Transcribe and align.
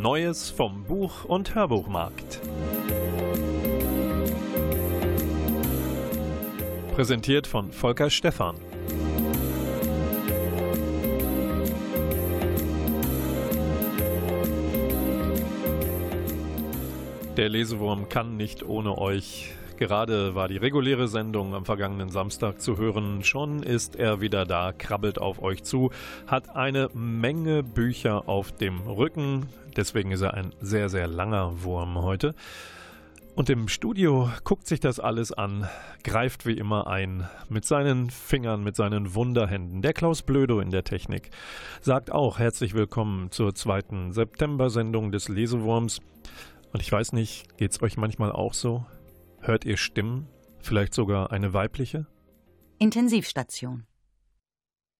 Neues 0.00 0.48
vom 0.50 0.84
Buch- 0.84 1.24
und 1.24 1.56
Hörbuchmarkt. 1.56 2.40
Präsentiert 6.94 7.48
von 7.48 7.72
Volker 7.72 8.08
Stephan. 8.08 8.54
Der 17.36 17.48
Lesewurm 17.48 18.08
kann 18.08 18.36
nicht 18.36 18.62
ohne 18.62 18.98
euch 18.98 19.52
Gerade 19.78 20.34
war 20.34 20.48
die 20.48 20.56
reguläre 20.56 21.06
Sendung 21.06 21.54
am 21.54 21.64
vergangenen 21.64 22.08
Samstag 22.08 22.60
zu 22.60 22.78
hören. 22.78 23.22
Schon 23.22 23.62
ist 23.62 23.94
er 23.94 24.20
wieder 24.20 24.44
da, 24.44 24.72
krabbelt 24.72 25.20
auf 25.20 25.40
euch 25.40 25.62
zu, 25.62 25.92
hat 26.26 26.56
eine 26.56 26.90
Menge 26.94 27.62
Bücher 27.62 28.28
auf 28.28 28.50
dem 28.50 28.80
Rücken. 28.80 29.46
Deswegen 29.76 30.10
ist 30.10 30.22
er 30.22 30.34
ein 30.34 30.52
sehr, 30.60 30.88
sehr 30.88 31.06
langer 31.06 31.62
Wurm 31.62 32.02
heute. 32.02 32.34
Und 33.36 33.50
im 33.50 33.68
Studio 33.68 34.28
guckt 34.42 34.66
sich 34.66 34.80
das 34.80 34.98
alles 34.98 35.30
an, 35.30 35.68
greift 36.02 36.44
wie 36.44 36.58
immer 36.58 36.88
ein, 36.88 37.28
mit 37.48 37.64
seinen 37.64 38.10
Fingern, 38.10 38.64
mit 38.64 38.74
seinen 38.74 39.14
Wunderhänden. 39.14 39.80
Der 39.80 39.92
Klaus 39.92 40.22
Blödo 40.22 40.58
in 40.58 40.72
der 40.72 40.82
Technik 40.82 41.30
sagt 41.82 42.10
auch 42.10 42.40
herzlich 42.40 42.74
willkommen 42.74 43.30
zur 43.30 43.54
zweiten 43.54 44.10
September-Sendung 44.10 45.12
des 45.12 45.28
Lesewurms. 45.28 46.00
Und 46.72 46.82
ich 46.82 46.90
weiß 46.90 47.12
nicht, 47.12 47.56
geht's 47.58 47.80
euch 47.80 47.96
manchmal 47.96 48.32
auch 48.32 48.54
so? 48.54 48.84
Hört 49.40 49.64
ihr 49.64 49.76
Stimmen? 49.76 50.28
Vielleicht 50.60 50.94
sogar 50.94 51.32
eine 51.32 51.52
weibliche? 51.54 52.06
Intensivstation. 52.78 53.86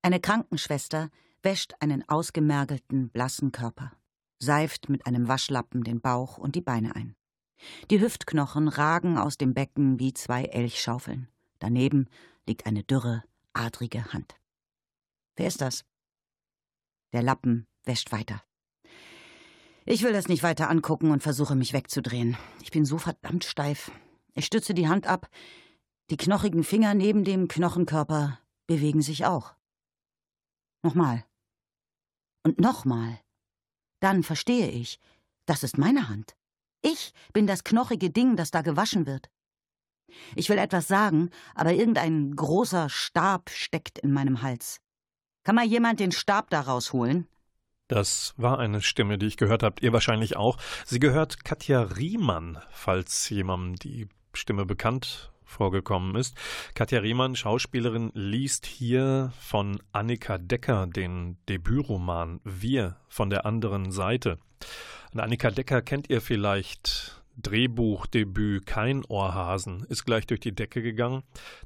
Eine 0.02 0.20
Krankenschwester 0.20 1.10
wäscht 1.42 1.74
einen 1.80 2.08
ausgemergelten, 2.08 3.10
blassen 3.10 3.52
Körper, 3.52 3.92
seift 4.38 4.88
mit 4.88 5.06
einem 5.06 5.28
Waschlappen 5.28 5.82
den 5.84 6.00
Bauch 6.00 6.38
und 6.38 6.54
die 6.54 6.60
Beine 6.60 6.96
ein. 6.96 7.16
Die 7.90 8.00
Hüftknochen 8.00 8.68
ragen 8.68 9.18
aus 9.18 9.36
dem 9.36 9.54
Becken 9.54 9.98
wie 9.98 10.14
zwei 10.14 10.44
Elchschaufeln. 10.44 11.28
Daneben 11.58 12.08
liegt 12.46 12.66
eine 12.66 12.84
dürre, 12.84 13.24
adrige 13.52 14.12
Hand. 14.12 14.36
Wer 15.36 15.48
ist 15.48 15.60
das? 15.60 15.84
Der 17.12 17.22
Lappen 17.22 17.66
wäscht 17.84 18.12
weiter. 18.12 18.42
Ich 19.84 20.02
will 20.02 20.12
das 20.12 20.28
nicht 20.28 20.42
weiter 20.42 20.70
angucken 20.70 21.10
und 21.10 21.22
versuche 21.22 21.56
mich 21.56 21.72
wegzudrehen. 21.72 22.36
Ich 22.62 22.70
bin 22.70 22.84
so 22.84 22.98
verdammt 22.98 23.44
steif. 23.44 23.90
Ich 24.38 24.46
stütze 24.46 24.72
die 24.72 24.86
Hand 24.86 25.08
ab. 25.08 25.28
Die 26.10 26.16
knochigen 26.16 26.62
Finger 26.62 26.94
neben 26.94 27.24
dem 27.24 27.48
Knochenkörper 27.48 28.38
bewegen 28.68 29.02
sich 29.02 29.26
auch. 29.26 29.56
Nochmal. 30.84 31.24
Und 32.44 32.60
nochmal. 32.60 33.18
Dann 33.98 34.22
verstehe 34.22 34.68
ich, 34.68 35.00
das 35.46 35.64
ist 35.64 35.76
meine 35.76 36.08
Hand. 36.08 36.36
Ich 36.82 37.12
bin 37.32 37.48
das 37.48 37.64
knochige 37.64 38.10
Ding, 38.10 38.36
das 38.36 38.52
da 38.52 38.62
gewaschen 38.62 39.06
wird. 39.06 39.28
Ich 40.36 40.48
will 40.48 40.58
etwas 40.58 40.86
sagen, 40.86 41.30
aber 41.56 41.72
irgendein 41.72 42.36
großer 42.36 42.88
Stab 42.88 43.50
steckt 43.50 43.98
in 43.98 44.12
meinem 44.12 44.40
Hals. 44.40 44.80
Kann 45.42 45.56
mal 45.56 45.66
jemand 45.66 45.98
den 45.98 46.12
Stab 46.12 46.48
da 46.50 46.60
rausholen? 46.60 47.26
Das 47.88 48.34
war 48.36 48.60
eine 48.60 48.82
Stimme, 48.82 49.18
die 49.18 49.26
ich 49.26 49.36
gehört 49.36 49.64
habt. 49.64 49.82
Ihr 49.82 49.92
wahrscheinlich 49.92 50.36
auch. 50.36 50.58
Sie 50.86 51.00
gehört 51.00 51.44
Katja 51.44 51.82
Riemann, 51.82 52.62
falls 52.70 53.28
jemandem 53.30 53.76
die 53.76 54.08
Stimme 54.38 54.64
bekannt 54.64 55.32
vorgekommen 55.44 56.14
ist. 56.14 56.36
Katja 56.74 57.00
Riemann, 57.00 57.34
Schauspielerin, 57.34 58.10
liest 58.14 58.66
hier 58.66 59.32
von 59.40 59.80
Annika 59.92 60.38
Decker 60.38 60.86
den 60.86 61.38
Debütroman 61.48 62.40
Wir 62.44 62.96
von 63.08 63.30
der 63.30 63.46
anderen 63.46 63.90
Seite. 63.90 64.38
Und 65.12 65.20
Annika 65.20 65.50
Decker 65.50 65.82
kennt 65.82 66.10
ihr 66.10 66.20
vielleicht. 66.20 67.14
Drehbuchdebüt 67.40 68.66
Kein 68.66 69.04
Ohrhasen 69.04 69.84
ist 69.88 70.04
gleich 70.04 70.26
durch 70.26 70.40
die 70.40 70.54
Decke 70.54 70.82
gegangen. 70.82 71.22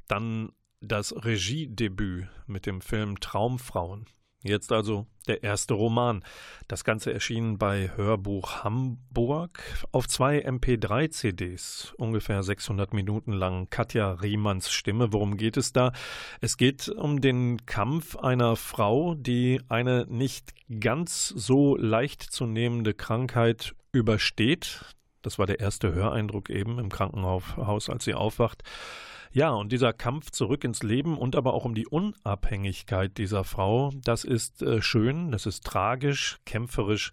Dann 0.07 0.51
das 0.81 1.13
Regiedebüt 1.25 2.27
mit 2.45 2.65
dem 2.67 2.79
Film 2.81 3.19
Traumfrauen. 3.19 4.05
Jetzt 4.43 4.73
also 4.73 5.07
der 5.25 5.41
erste 5.41 5.73
Roman. 5.73 6.21
Das 6.67 6.83
Ganze 6.83 7.13
erschien 7.13 7.57
bei 7.57 7.91
Hörbuch 7.95 8.65
Hamburg 8.65 9.61
auf 9.93 10.05
zwei 10.09 10.45
MP3-CDs, 10.45 11.93
ungefähr 11.97 12.43
600 12.43 12.93
Minuten 12.93 13.31
lang. 13.31 13.69
Katja 13.69 14.11
Riemanns 14.11 14.69
Stimme. 14.69 15.13
Worum 15.13 15.37
geht 15.37 15.55
es 15.55 15.71
da? 15.71 15.93
Es 16.41 16.57
geht 16.57 16.89
um 16.89 17.21
den 17.21 17.65
Kampf 17.65 18.17
einer 18.17 18.57
Frau, 18.57 19.15
die 19.15 19.61
eine 19.69 20.05
nicht 20.09 20.53
ganz 20.81 21.29
so 21.29 21.77
leicht 21.77 22.21
zu 22.21 22.45
nehmende 22.45 22.93
Krankheit 22.93 23.75
übersteht. 23.93 24.93
Das 25.21 25.39
war 25.39 25.45
der 25.45 25.61
erste 25.61 25.93
Höreindruck 25.93 26.49
eben 26.49 26.79
im 26.79 26.89
Krankenhaus, 26.89 27.89
als 27.89 28.03
sie 28.03 28.13
aufwacht. 28.13 28.63
Ja, 29.33 29.49
und 29.49 29.71
dieser 29.71 29.93
Kampf 29.93 30.29
zurück 30.29 30.63
ins 30.63 30.83
Leben 30.83 31.17
und 31.17 31.35
aber 31.35 31.55
auch 31.55 31.65
um 31.65 31.73
die 31.73 31.87
Unabhängigkeit 31.87 33.17
dieser 33.17 33.43
Frau, 33.43 33.91
das 33.95 34.23
ist 34.23 34.61
äh, 34.61 34.81
schön, 34.81 35.31
das 35.31 35.47
ist 35.47 35.65
tragisch, 35.65 36.37
kämpferisch, 36.45 37.11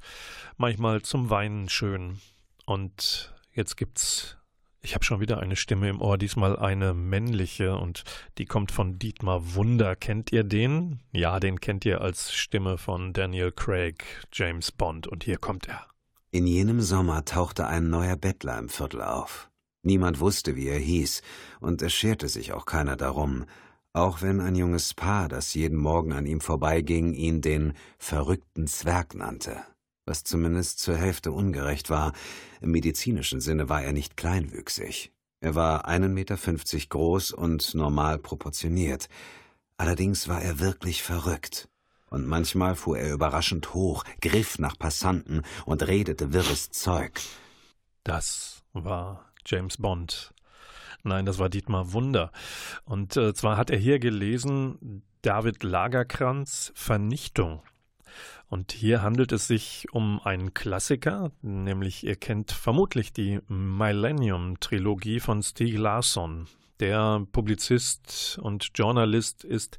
manchmal 0.59 1.01
zum 1.01 1.31
Weinen 1.31 1.71
schön. 1.71 2.19
Und 2.67 3.35
jetzt 3.55 3.79
gibt's 3.79 4.37
ich 4.83 4.95
habe 4.95 5.05
schon 5.05 5.21
wieder 5.21 5.41
eine 5.41 5.57
Stimme 5.57 5.91
im 5.91 6.01
Ohr, 6.01 6.17
diesmal 6.17 6.59
eine 6.59 6.95
männliche 6.95 7.77
und 7.77 8.03
die 8.39 8.47
kommt 8.47 8.73
von 8.73 8.99
Dietmar 8.99 9.55
Wunder. 9.55 9.95
Kennt 9.95 10.33
ihr 10.33 10.43
den? 10.43 11.01
Ja, 11.13 11.39
den 11.39 11.61
kennt 11.61 11.85
ihr 11.85 12.01
als 12.01 12.33
Stimme 12.33 12.79
von 12.79 13.13
Daniel 13.13 13.53
Craig, 13.53 14.05
James 14.33 14.73
Bond 14.73 15.07
und 15.07 15.25
hier 15.25 15.37
kommt 15.37 15.69
er. 15.69 15.87
In 16.31 16.47
jenem 16.47 16.81
Sommer 16.81 17.25
tauchte 17.25 17.67
ein 17.67 17.91
neuer 17.91 18.17
Bettler 18.17 18.59
im 18.59 18.69
Viertel 18.71 19.03
auf. 19.03 19.50
Niemand 19.83 20.21
wusste, 20.21 20.57
wie 20.57 20.69
er 20.69 20.79
hieß, 20.79 21.23
und 21.61 21.81
es 21.83 21.93
scherte 21.93 22.29
sich 22.29 22.53
auch 22.53 22.67
keiner 22.67 22.97
darum, 22.97 23.47
auch 23.93 24.23
wenn 24.23 24.41
ein 24.41 24.55
junges 24.55 24.95
Paar, 24.95 25.29
das 25.29 25.55
jeden 25.55 25.79
Morgen 25.79 26.13
an 26.13 26.27
ihm 26.27 26.41
vorbeiging, 26.41 27.13
ihn 27.13 27.41
den 27.41 27.73
verrückten 27.99 28.67
Zwerg 28.67 29.15
nannte, 29.15 29.63
was 30.07 30.23
zumindest 30.23 30.79
zur 30.79 30.97
Hälfte 30.97 31.33
ungerecht 31.33 31.91
war, 31.91 32.13
im 32.61 32.71
medizinischen 32.71 33.41
Sinne 33.41 33.69
war 33.69 33.83
er 33.83 33.93
nicht 33.93 34.17
kleinwüchsig. 34.17 35.13
Er 35.41 35.55
war 35.55 35.89
1,50 35.89 36.09
Meter 36.09 36.37
groß 36.89 37.33
und 37.33 37.75
normal 37.75 38.19
proportioniert, 38.19 39.09
allerdings 39.79 40.29
war 40.29 40.43
er 40.43 40.61
wirklich 40.61 41.03
verrückt. 41.03 41.69
Und 42.11 42.27
manchmal 42.27 42.75
fuhr 42.75 42.99
er 42.99 43.13
überraschend 43.13 43.73
hoch, 43.73 44.05
griff 44.21 44.59
nach 44.59 44.77
Passanten 44.79 45.43
und 45.65 45.87
redete 45.87 46.33
wirres 46.33 46.71
Zeug. 46.71 47.21
Das 48.03 48.63
war 48.73 49.30
James 49.51 49.79
Bond. 49.79 50.33
Nein, 51.03 51.27
das 51.27 51.39
war 51.39 51.49
Dietmar 51.49 51.93
Wunder. 51.93 52.31
Und 52.85 53.17
äh, 53.17 53.35
zwar 53.35 53.57
hat 53.57 53.71
er 53.71 53.79
hier 53.79 53.99
gelesen 53.99 55.03
David 55.23 55.63
Lagerkranz 55.63 56.73
Vernichtung. 56.75 57.63
Und 58.49 58.73
hier 58.73 59.03
handelt 59.03 59.33
es 59.33 59.47
sich 59.47 59.87
um 59.93 60.21
einen 60.21 60.55
Klassiker, 60.55 61.31
nämlich 61.41 62.05
ihr 62.05 62.17
kennt 62.17 62.51
vermutlich 62.51 63.13
die 63.13 63.39
Millennium-Trilogie 63.49 65.21
von 65.21 65.43
Stieg 65.43 65.79
Larsson. 65.79 66.49
Der 66.81 67.25
Publizist 67.31 68.39
und 68.43 68.71
Journalist 68.75 69.45
ist 69.45 69.79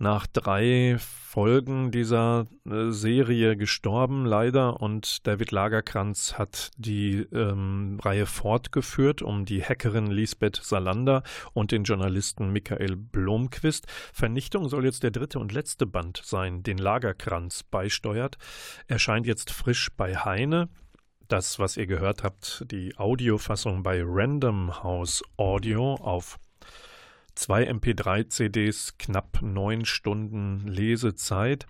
nach 0.00 0.26
drei 0.26 0.96
Folgen 0.98 1.90
dieser 1.90 2.46
äh, 2.64 2.90
Serie 2.90 3.56
gestorben, 3.56 4.24
leider. 4.24 4.80
Und 4.80 5.26
David 5.26 5.52
Lagerkranz 5.52 6.38
hat 6.38 6.70
die 6.76 7.18
ähm, 7.32 7.98
Reihe 8.02 8.24
fortgeführt 8.24 9.20
um 9.20 9.44
die 9.44 9.62
Hackerin 9.62 10.06
Lisbeth 10.06 10.56
Salander 10.56 11.22
und 11.52 11.70
den 11.70 11.84
Journalisten 11.84 12.50
Michael 12.50 12.96
Blomquist. 12.96 13.86
Vernichtung 14.12 14.68
soll 14.70 14.86
jetzt 14.86 15.02
der 15.02 15.10
dritte 15.10 15.38
und 15.38 15.52
letzte 15.52 15.86
Band 15.86 16.22
sein, 16.24 16.62
den 16.62 16.78
Lagerkranz 16.78 17.62
beisteuert. 17.62 18.38
Erscheint 18.88 19.26
jetzt 19.26 19.50
frisch 19.50 19.90
bei 19.96 20.16
Heine. 20.16 20.70
Das, 21.28 21.58
was 21.58 21.76
ihr 21.76 21.86
gehört 21.86 22.24
habt, 22.24 22.64
die 22.70 22.96
Audiofassung 22.96 23.82
bei 23.82 24.02
Random 24.02 24.82
House 24.82 25.22
Audio 25.36 25.94
auf 25.94 26.38
Zwei 27.40 27.70
MP3-CDs, 27.70 28.98
knapp 28.98 29.40
neun 29.40 29.86
Stunden 29.86 30.68
Lesezeit. 30.68 31.66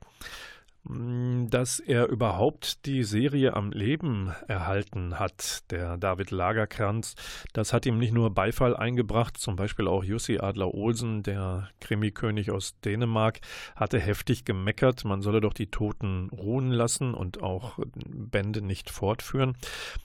Mm, 0.84 1.48
dass 1.50 1.78
er 1.78 2.08
überhaupt 2.08 2.86
die 2.86 3.04
Serie 3.04 3.52
am 3.54 3.70
Leben 3.70 4.32
erhalten 4.48 5.18
hat, 5.18 5.70
der 5.70 5.98
David 5.98 6.30
Lagerkranz. 6.30 7.16
Das 7.52 7.74
hat 7.74 7.84
ihm 7.84 7.98
nicht 7.98 8.14
nur 8.14 8.30
Beifall 8.30 8.74
eingebracht, 8.74 9.36
zum 9.36 9.56
Beispiel 9.56 9.86
auch 9.86 10.02
Jussi 10.02 10.38
Adler-Olsen, 10.38 11.22
der 11.22 11.68
Krimikönig 11.80 12.50
aus 12.50 12.80
Dänemark, 12.80 13.40
hatte 13.76 14.00
heftig 14.00 14.46
gemeckert, 14.46 15.04
man 15.04 15.20
solle 15.20 15.42
doch 15.42 15.52
die 15.52 15.70
Toten 15.70 16.30
ruhen 16.30 16.70
lassen 16.70 17.12
und 17.12 17.42
auch 17.42 17.78
Bände 17.94 18.62
nicht 18.62 18.88
fortführen. 18.88 19.58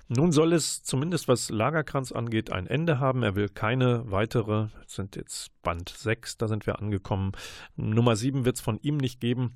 Nun 0.10 0.34
soll 0.34 0.52
es 0.52 0.84
zumindest 0.84 1.30
was 1.30 1.50
Lagerkranz 1.50 2.12
angeht 2.12 2.52
ein 2.52 2.68
Ende 2.68 3.00
haben. 3.00 3.24
Er 3.24 3.36
will 3.36 3.48
keine 3.48 4.12
weitere, 4.12 4.68
sind 4.88 5.16
jetzt 5.16 5.52
Band 5.62 5.90
6, 5.90 6.38
da 6.38 6.50
sind 6.50 6.66
wir 6.68 6.80
angekommen. 6.80 7.32
Nummer 7.78 8.18
7 8.18 8.44
wird 8.44 8.58
es 8.58 8.62
von 8.62 8.78
ihm 8.82 8.98
nicht 8.98 9.22
geben. 9.22 9.56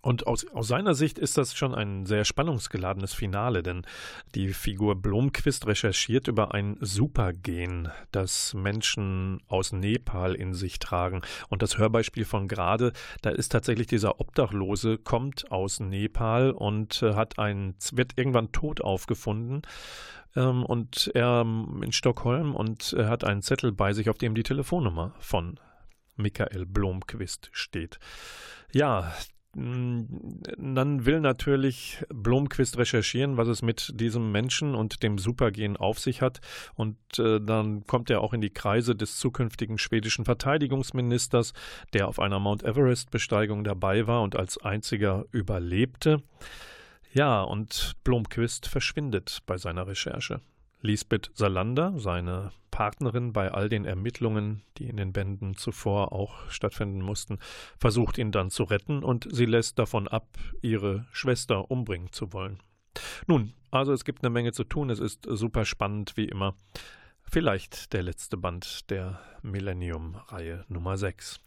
Und 0.00 0.26
aus, 0.26 0.44
aus 0.48 0.66
seiner 0.66 0.94
Sicht 0.94 1.18
ist 1.18 1.38
das 1.38 1.54
schon 1.54 1.74
ein 1.74 2.06
sehr 2.06 2.24
spannungsgeladenes 2.24 3.14
Finale, 3.14 3.62
denn 3.62 3.82
die 4.34 4.52
Figur 4.52 4.96
Blomquist 4.96 5.66
recherchiert 5.66 6.26
über 6.26 6.54
ein 6.54 6.76
Supergen, 6.80 7.88
das 8.10 8.52
Menschen 8.54 9.40
aus 9.46 9.72
Nepal 9.72 10.34
in 10.34 10.54
sich 10.54 10.80
tragen. 10.80 11.22
Und 11.48 11.62
das 11.62 11.78
Hörbeispiel 11.78 12.24
von 12.24 12.48
gerade, 12.48 12.92
da 13.20 13.30
ist 13.30 13.50
tatsächlich 13.50 13.86
dieser 13.86 14.18
Obdachlose, 14.18 14.98
kommt 14.98 15.52
aus 15.52 15.78
Nepal 15.78 16.50
und 16.50 17.02
äh, 17.02 17.14
hat 17.14 17.38
ein, 17.38 17.74
wird 17.92 18.18
irgendwann 18.18 18.50
tot 18.50 18.80
aufgefunden 18.80 19.62
ähm, 20.34 20.64
und 20.64 21.10
er 21.14 21.42
in 21.42 21.92
Stockholm 21.92 22.54
und 22.54 22.92
er 22.92 23.08
hat 23.08 23.24
einen 23.24 23.42
Zettel 23.42 23.72
bei 23.72 23.92
sich, 23.92 24.10
auf 24.10 24.18
dem 24.18 24.34
die 24.34 24.42
Telefonnummer 24.42 25.14
von 25.18 25.60
Michael 26.16 26.66
Blomquist 26.66 27.50
steht. 27.52 27.98
Ja, 28.72 29.12
dann 29.54 31.04
will 31.04 31.20
natürlich 31.20 32.02
Blomquist 32.08 32.78
recherchieren, 32.78 33.36
was 33.36 33.48
es 33.48 33.60
mit 33.60 33.92
diesem 34.00 34.32
Menschen 34.32 34.74
und 34.74 35.02
dem 35.02 35.18
Supergen 35.18 35.76
auf 35.76 35.98
sich 35.98 36.22
hat. 36.22 36.40
Und 36.74 36.96
äh, 37.18 37.38
dann 37.38 37.86
kommt 37.86 38.08
er 38.08 38.22
auch 38.22 38.32
in 38.32 38.40
die 38.40 38.50
Kreise 38.50 38.96
des 38.96 39.18
zukünftigen 39.18 39.76
schwedischen 39.76 40.24
Verteidigungsministers, 40.24 41.52
der 41.92 42.08
auf 42.08 42.18
einer 42.18 42.38
Mount 42.38 42.62
Everest-Besteigung 42.62 43.62
dabei 43.64 44.06
war 44.06 44.22
und 44.22 44.36
als 44.36 44.56
einziger 44.56 45.26
überlebte. 45.32 46.22
Ja, 47.12 47.42
und 47.42 47.92
Blomquist 48.04 48.66
verschwindet 48.66 49.40
bei 49.44 49.58
seiner 49.58 49.86
Recherche. 49.86 50.40
Lisbeth 50.82 51.30
Salander, 51.34 51.94
seine 51.96 52.50
Partnerin 52.72 53.32
bei 53.32 53.52
all 53.52 53.68
den 53.68 53.84
Ermittlungen, 53.84 54.62
die 54.78 54.88
in 54.88 54.96
den 54.96 55.12
Bänden 55.12 55.56
zuvor 55.56 56.12
auch 56.12 56.50
stattfinden 56.50 57.00
mussten, 57.00 57.38
versucht 57.78 58.18
ihn 58.18 58.32
dann 58.32 58.50
zu 58.50 58.64
retten 58.64 59.04
und 59.04 59.28
sie 59.30 59.44
lässt 59.46 59.78
davon 59.78 60.08
ab, 60.08 60.26
ihre 60.60 61.06
Schwester 61.12 61.70
umbringen 61.70 62.12
zu 62.12 62.32
wollen. 62.32 62.58
Nun, 63.26 63.54
also 63.70 63.92
es 63.92 64.04
gibt 64.04 64.22
eine 64.22 64.30
Menge 64.30 64.52
zu 64.52 64.64
tun, 64.64 64.90
es 64.90 64.98
ist 64.98 65.24
super 65.28 65.64
spannend 65.64 66.16
wie 66.16 66.26
immer. 66.26 66.56
Vielleicht 67.32 67.94
der 67.94 68.02
letzte 68.02 68.36
Band 68.36 68.90
der 68.90 69.18
Millennium-Reihe 69.40 70.66
Nummer 70.68 70.98
6. 70.98 71.40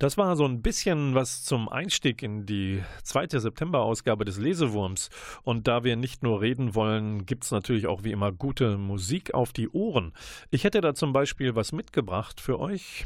Das 0.00 0.18
war 0.18 0.34
so 0.34 0.44
ein 0.44 0.60
bisschen 0.60 1.14
was 1.14 1.44
zum 1.44 1.68
Einstieg 1.68 2.24
in 2.24 2.46
die 2.46 2.82
zweite 3.04 3.38
September-Ausgabe 3.38 4.24
des 4.24 4.38
Lesewurms. 4.38 5.08
Und 5.44 5.68
da 5.68 5.84
wir 5.84 5.94
nicht 5.94 6.24
nur 6.24 6.40
reden 6.40 6.74
wollen, 6.74 7.26
gibt 7.26 7.44
es 7.44 7.52
natürlich 7.52 7.86
auch 7.86 8.02
wie 8.02 8.10
immer 8.10 8.32
gute 8.32 8.76
Musik 8.76 9.32
auf 9.32 9.52
die 9.52 9.68
Ohren. 9.68 10.14
Ich 10.50 10.64
hätte 10.64 10.80
da 10.80 10.96
zum 10.96 11.12
Beispiel 11.12 11.54
was 11.54 11.70
mitgebracht 11.70 12.40
für 12.40 12.58
euch 12.58 13.04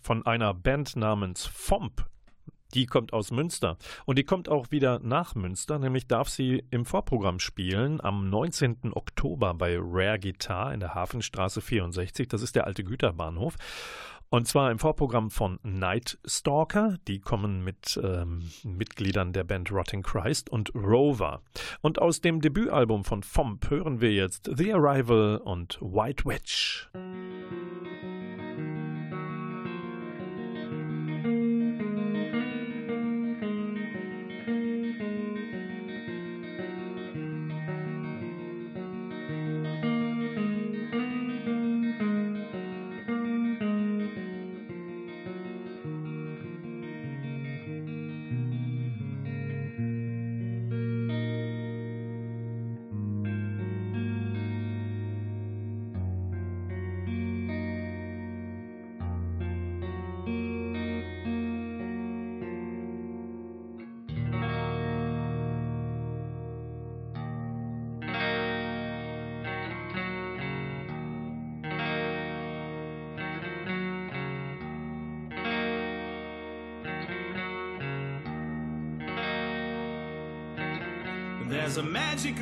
von 0.00 0.24
einer 0.24 0.54
Band 0.54 0.94
namens 0.94 1.44
FOMP. 1.44 2.06
Die 2.74 2.86
kommt 2.86 3.12
aus 3.12 3.30
Münster 3.30 3.76
und 4.04 4.18
die 4.18 4.24
kommt 4.24 4.48
auch 4.48 4.70
wieder 4.70 4.98
nach 5.00 5.34
Münster, 5.34 5.78
nämlich 5.78 6.06
darf 6.06 6.28
sie 6.28 6.64
im 6.70 6.84
Vorprogramm 6.84 7.38
spielen 7.38 8.00
am 8.00 8.28
19. 8.28 8.92
Oktober 8.92 9.54
bei 9.54 9.76
Rare 9.78 10.18
Guitar 10.18 10.74
in 10.74 10.80
der 10.80 10.94
Hafenstraße 10.94 11.60
64. 11.60 12.28
Das 12.28 12.42
ist 12.42 12.56
der 12.56 12.66
alte 12.66 12.84
Güterbahnhof. 12.84 13.56
Und 14.30 14.48
zwar 14.48 14.72
im 14.72 14.80
Vorprogramm 14.80 15.30
von 15.30 15.60
Night 15.62 16.18
Stalker. 16.24 16.96
Die 17.06 17.20
kommen 17.20 17.62
mit 17.62 18.00
ähm, 18.02 18.50
Mitgliedern 18.64 19.32
der 19.32 19.44
Band 19.44 19.70
Rotting 19.70 20.02
Christ 20.02 20.50
und 20.50 20.74
Rover. 20.74 21.40
Und 21.82 22.00
aus 22.00 22.20
dem 22.20 22.40
Debütalbum 22.40 23.04
von 23.04 23.22
FOMP 23.22 23.70
hören 23.70 24.00
wir 24.00 24.12
jetzt 24.12 24.50
The 24.52 24.72
Arrival 24.72 25.36
und 25.36 25.78
White 25.80 26.24
Witch. 26.24 26.90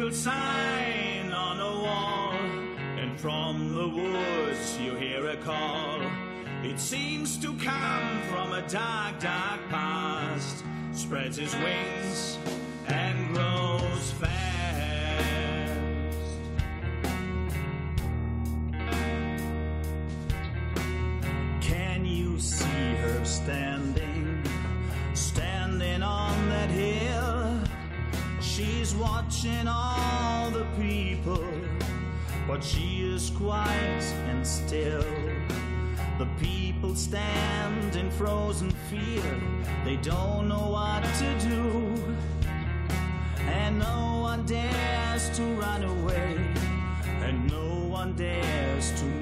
could 0.02 0.12
sign. 0.12 0.61
Watching 28.99 29.67
all 29.67 30.51
the 30.51 30.67
people, 30.79 31.44
but 32.46 32.63
she 32.63 33.03
is 33.03 33.31
quiet 33.31 34.03
and 34.29 34.46
still. 34.46 35.05
The 36.19 36.29
people 36.39 36.94
stand 36.94 37.96
in 37.96 38.11
frozen 38.11 38.70
fear, 38.91 39.41
they 39.84 39.96
don't 39.96 40.49
know 40.49 40.69
what 40.70 41.03
to 41.03 41.49
do. 41.49 42.17
And 43.41 43.79
no 43.79 44.20
one 44.20 44.44
dares 44.46 45.31
to 45.37 45.43
run 45.55 45.82
away, 45.82 46.37
and 47.22 47.51
no 47.51 47.89
one 47.89 48.15
dares 48.15 48.93
to 49.01 49.21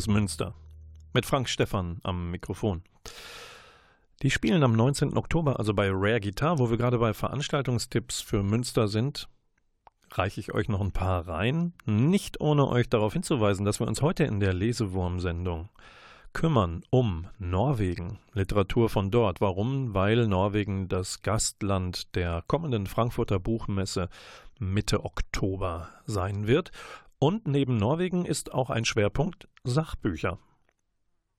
aus 0.00 0.06
Münster. 0.06 0.54
Mit 1.12 1.26
Frank 1.26 1.46
Stephan 1.46 2.00
am 2.04 2.30
Mikrofon. 2.30 2.82
Die 4.22 4.30
spielen 4.30 4.62
am 4.62 4.72
19. 4.72 5.14
Oktober 5.14 5.58
also 5.58 5.74
bei 5.74 5.90
Rare 5.92 6.22
Guitar, 6.22 6.58
wo 6.58 6.70
wir 6.70 6.78
gerade 6.78 6.96
bei 6.96 7.12
Veranstaltungstipps 7.12 8.22
für 8.22 8.42
Münster 8.42 8.88
sind. 8.88 9.28
Reiche 10.10 10.40
ich 10.40 10.54
euch 10.54 10.70
noch 10.70 10.80
ein 10.80 10.92
paar 10.92 11.28
rein, 11.28 11.74
nicht 11.84 12.40
ohne 12.40 12.66
euch 12.68 12.88
darauf 12.88 13.12
hinzuweisen, 13.12 13.66
dass 13.66 13.78
wir 13.78 13.86
uns 13.86 14.00
heute 14.00 14.24
in 14.24 14.40
der 14.40 14.54
Lesewurm-Sendung 14.54 15.68
kümmern 16.32 16.82
um 16.88 17.26
Norwegen, 17.38 18.20
Literatur 18.32 18.88
von 18.88 19.10
dort. 19.10 19.42
Warum? 19.42 19.92
Weil 19.92 20.28
Norwegen 20.28 20.88
das 20.88 21.20
Gastland 21.20 22.16
der 22.16 22.42
kommenden 22.46 22.86
Frankfurter 22.86 23.38
Buchmesse 23.38 24.08
Mitte 24.58 25.04
Oktober 25.04 25.90
sein 26.06 26.46
wird. 26.46 26.72
Und 27.18 27.46
neben 27.46 27.76
Norwegen 27.76 28.24
ist 28.24 28.54
auch 28.54 28.70
ein 28.70 28.86
Schwerpunkt 28.86 29.49
Sachbücher. 29.64 30.38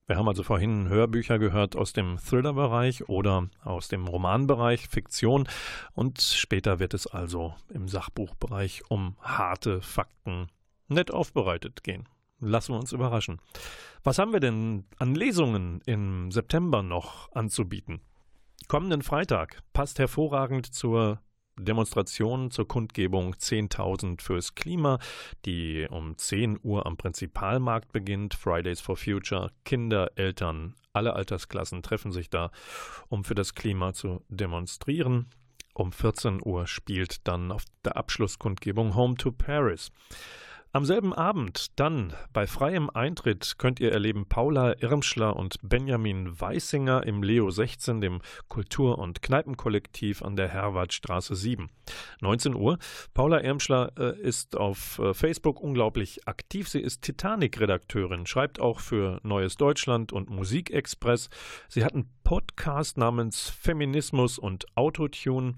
Wir 0.07 0.17
haben 0.17 0.27
also 0.27 0.43
vorhin 0.43 0.89
Hörbücher 0.89 1.39
gehört 1.39 1.75
aus 1.75 1.93
dem 1.93 2.17
Thriller-Bereich 2.17 3.07
oder 3.07 3.47
aus 3.63 3.87
dem 3.87 4.07
Romanbereich, 4.07 4.87
Fiktion. 4.89 5.47
Und 5.93 6.21
später 6.21 6.79
wird 6.79 6.93
es 6.93 7.07
also 7.07 7.55
im 7.69 7.87
Sachbuchbereich 7.87 8.83
um 8.89 9.15
harte 9.21 9.81
Fakten 9.81 10.49
nett 10.87 11.11
aufbereitet 11.11 11.83
gehen. 11.83 12.09
Lassen 12.39 12.73
wir 12.73 12.79
uns 12.79 12.91
überraschen. 12.91 13.39
Was 14.03 14.19
haben 14.19 14.33
wir 14.33 14.39
denn 14.39 14.85
an 14.97 15.15
Lesungen 15.15 15.81
im 15.85 16.31
September 16.31 16.83
noch 16.83 17.31
anzubieten? 17.31 18.01
Kommenden 18.67 19.01
Freitag 19.01 19.61
passt 19.73 19.99
hervorragend 19.99 20.73
zur 20.73 21.21
Demonstration 21.57 22.51
zur 22.51 22.67
Kundgebung 22.67 23.35
10.000 23.35 24.21
fürs 24.21 24.55
Klima, 24.55 24.99
die 25.45 25.87
um 25.89 26.17
10 26.17 26.59
Uhr 26.63 26.85
am 26.85 26.97
Prinzipalmarkt 26.97 27.91
beginnt. 27.91 28.33
Fridays 28.33 28.81
for 28.81 28.97
Future, 28.97 29.51
Kinder, 29.63 30.11
Eltern, 30.15 30.75
alle 30.93 31.13
Altersklassen 31.13 31.83
treffen 31.83 32.11
sich 32.11 32.29
da, 32.29 32.51
um 33.07 33.23
für 33.23 33.35
das 33.35 33.53
Klima 33.53 33.93
zu 33.93 34.23
demonstrieren. 34.29 35.27
Um 35.73 35.91
14 35.91 36.41
Uhr 36.43 36.67
spielt 36.67 37.27
dann 37.27 37.51
auf 37.51 37.63
der 37.85 37.95
Abschlusskundgebung 37.95 38.95
Home 38.95 39.15
to 39.15 39.31
Paris. 39.31 39.91
Am 40.73 40.85
selben 40.85 41.13
Abend, 41.13 41.77
dann 41.77 42.13
bei 42.31 42.47
freiem 42.47 42.89
Eintritt, 42.89 43.55
könnt 43.57 43.81
ihr 43.81 43.91
erleben 43.91 44.25
Paula 44.25 44.81
Irmschler 44.81 45.35
und 45.35 45.57
Benjamin 45.61 46.39
Weissinger 46.39 47.05
im 47.05 47.23
Leo 47.23 47.51
16, 47.51 47.99
dem 47.99 48.21
Kultur- 48.47 48.97
und 48.97 49.21
Kneipenkollektiv 49.21 50.21
an 50.21 50.37
der 50.37 50.47
Herwartstraße 50.47 51.35
7. 51.35 51.69
19 52.21 52.55
Uhr. 52.55 52.77
Paula 53.13 53.43
Irmschler 53.43 53.91
äh, 53.99 54.17
ist 54.21 54.55
auf 54.55 54.99
äh, 54.99 55.13
Facebook 55.13 55.59
unglaublich 55.59 56.25
aktiv. 56.25 56.69
Sie 56.69 56.79
ist 56.79 57.01
Titanic-Redakteurin, 57.01 58.25
schreibt 58.25 58.61
auch 58.61 58.79
für 58.79 59.19
Neues 59.23 59.57
Deutschland 59.57 60.13
und 60.13 60.29
Musikexpress. 60.29 61.29
Sie 61.67 61.83
hat 61.83 61.95
einen 61.95 62.09
Podcast 62.23 62.97
namens 62.97 63.49
Feminismus 63.49 64.39
und 64.39 64.65
Autotune 64.75 65.55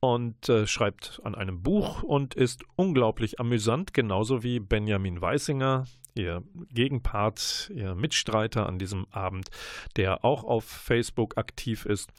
und 0.00 0.48
äh, 0.48 0.66
schreibt 0.66 1.20
an 1.24 1.34
einem 1.34 1.62
Buch 1.62 2.02
und 2.02 2.34
ist 2.34 2.64
unglaublich 2.76 3.40
amüsant, 3.40 3.94
genauso 3.94 4.42
wie 4.42 4.60
Benjamin 4.60 5.20
Weissinger, 5.20 5.86
ihr 6.14 6.42
Gegenpart, 6.70 7.70
ihr 7.74 7.94
Mitstreiter 7.94 8.66
an 8.66 8.78
diesem 8.78 9.06
Abend, 9.10 9.50
der 9.96 10.24
auch 10.24 10.44
auf 10.44 10.64
Facebook 10.64 11.36
aktiv 11.36 11.84
ist, 11.84 12.10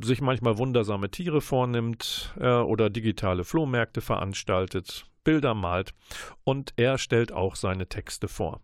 sich 0.00 0.20
manchmal 0.20 0.58
wundersame 0.58 1.10
Tiere 1.10 1.40
vornimmt 1.40 2.34
äh, 2.38 2.48
oder 2.48 2.90
digitale 2.90 3.44
Flohmärkte 3.44 4.00
veranstaltet, 4.00 5.04
Bilder 5.24 5.54
malt 5.54 5.94
und 6.44 6.72
er 6.76 6.98
stellt 6.98 7.32
auch 7.32 7.56
seine 7.56 7.88
Texte 7.88 8.28
vor. 8.28 8.60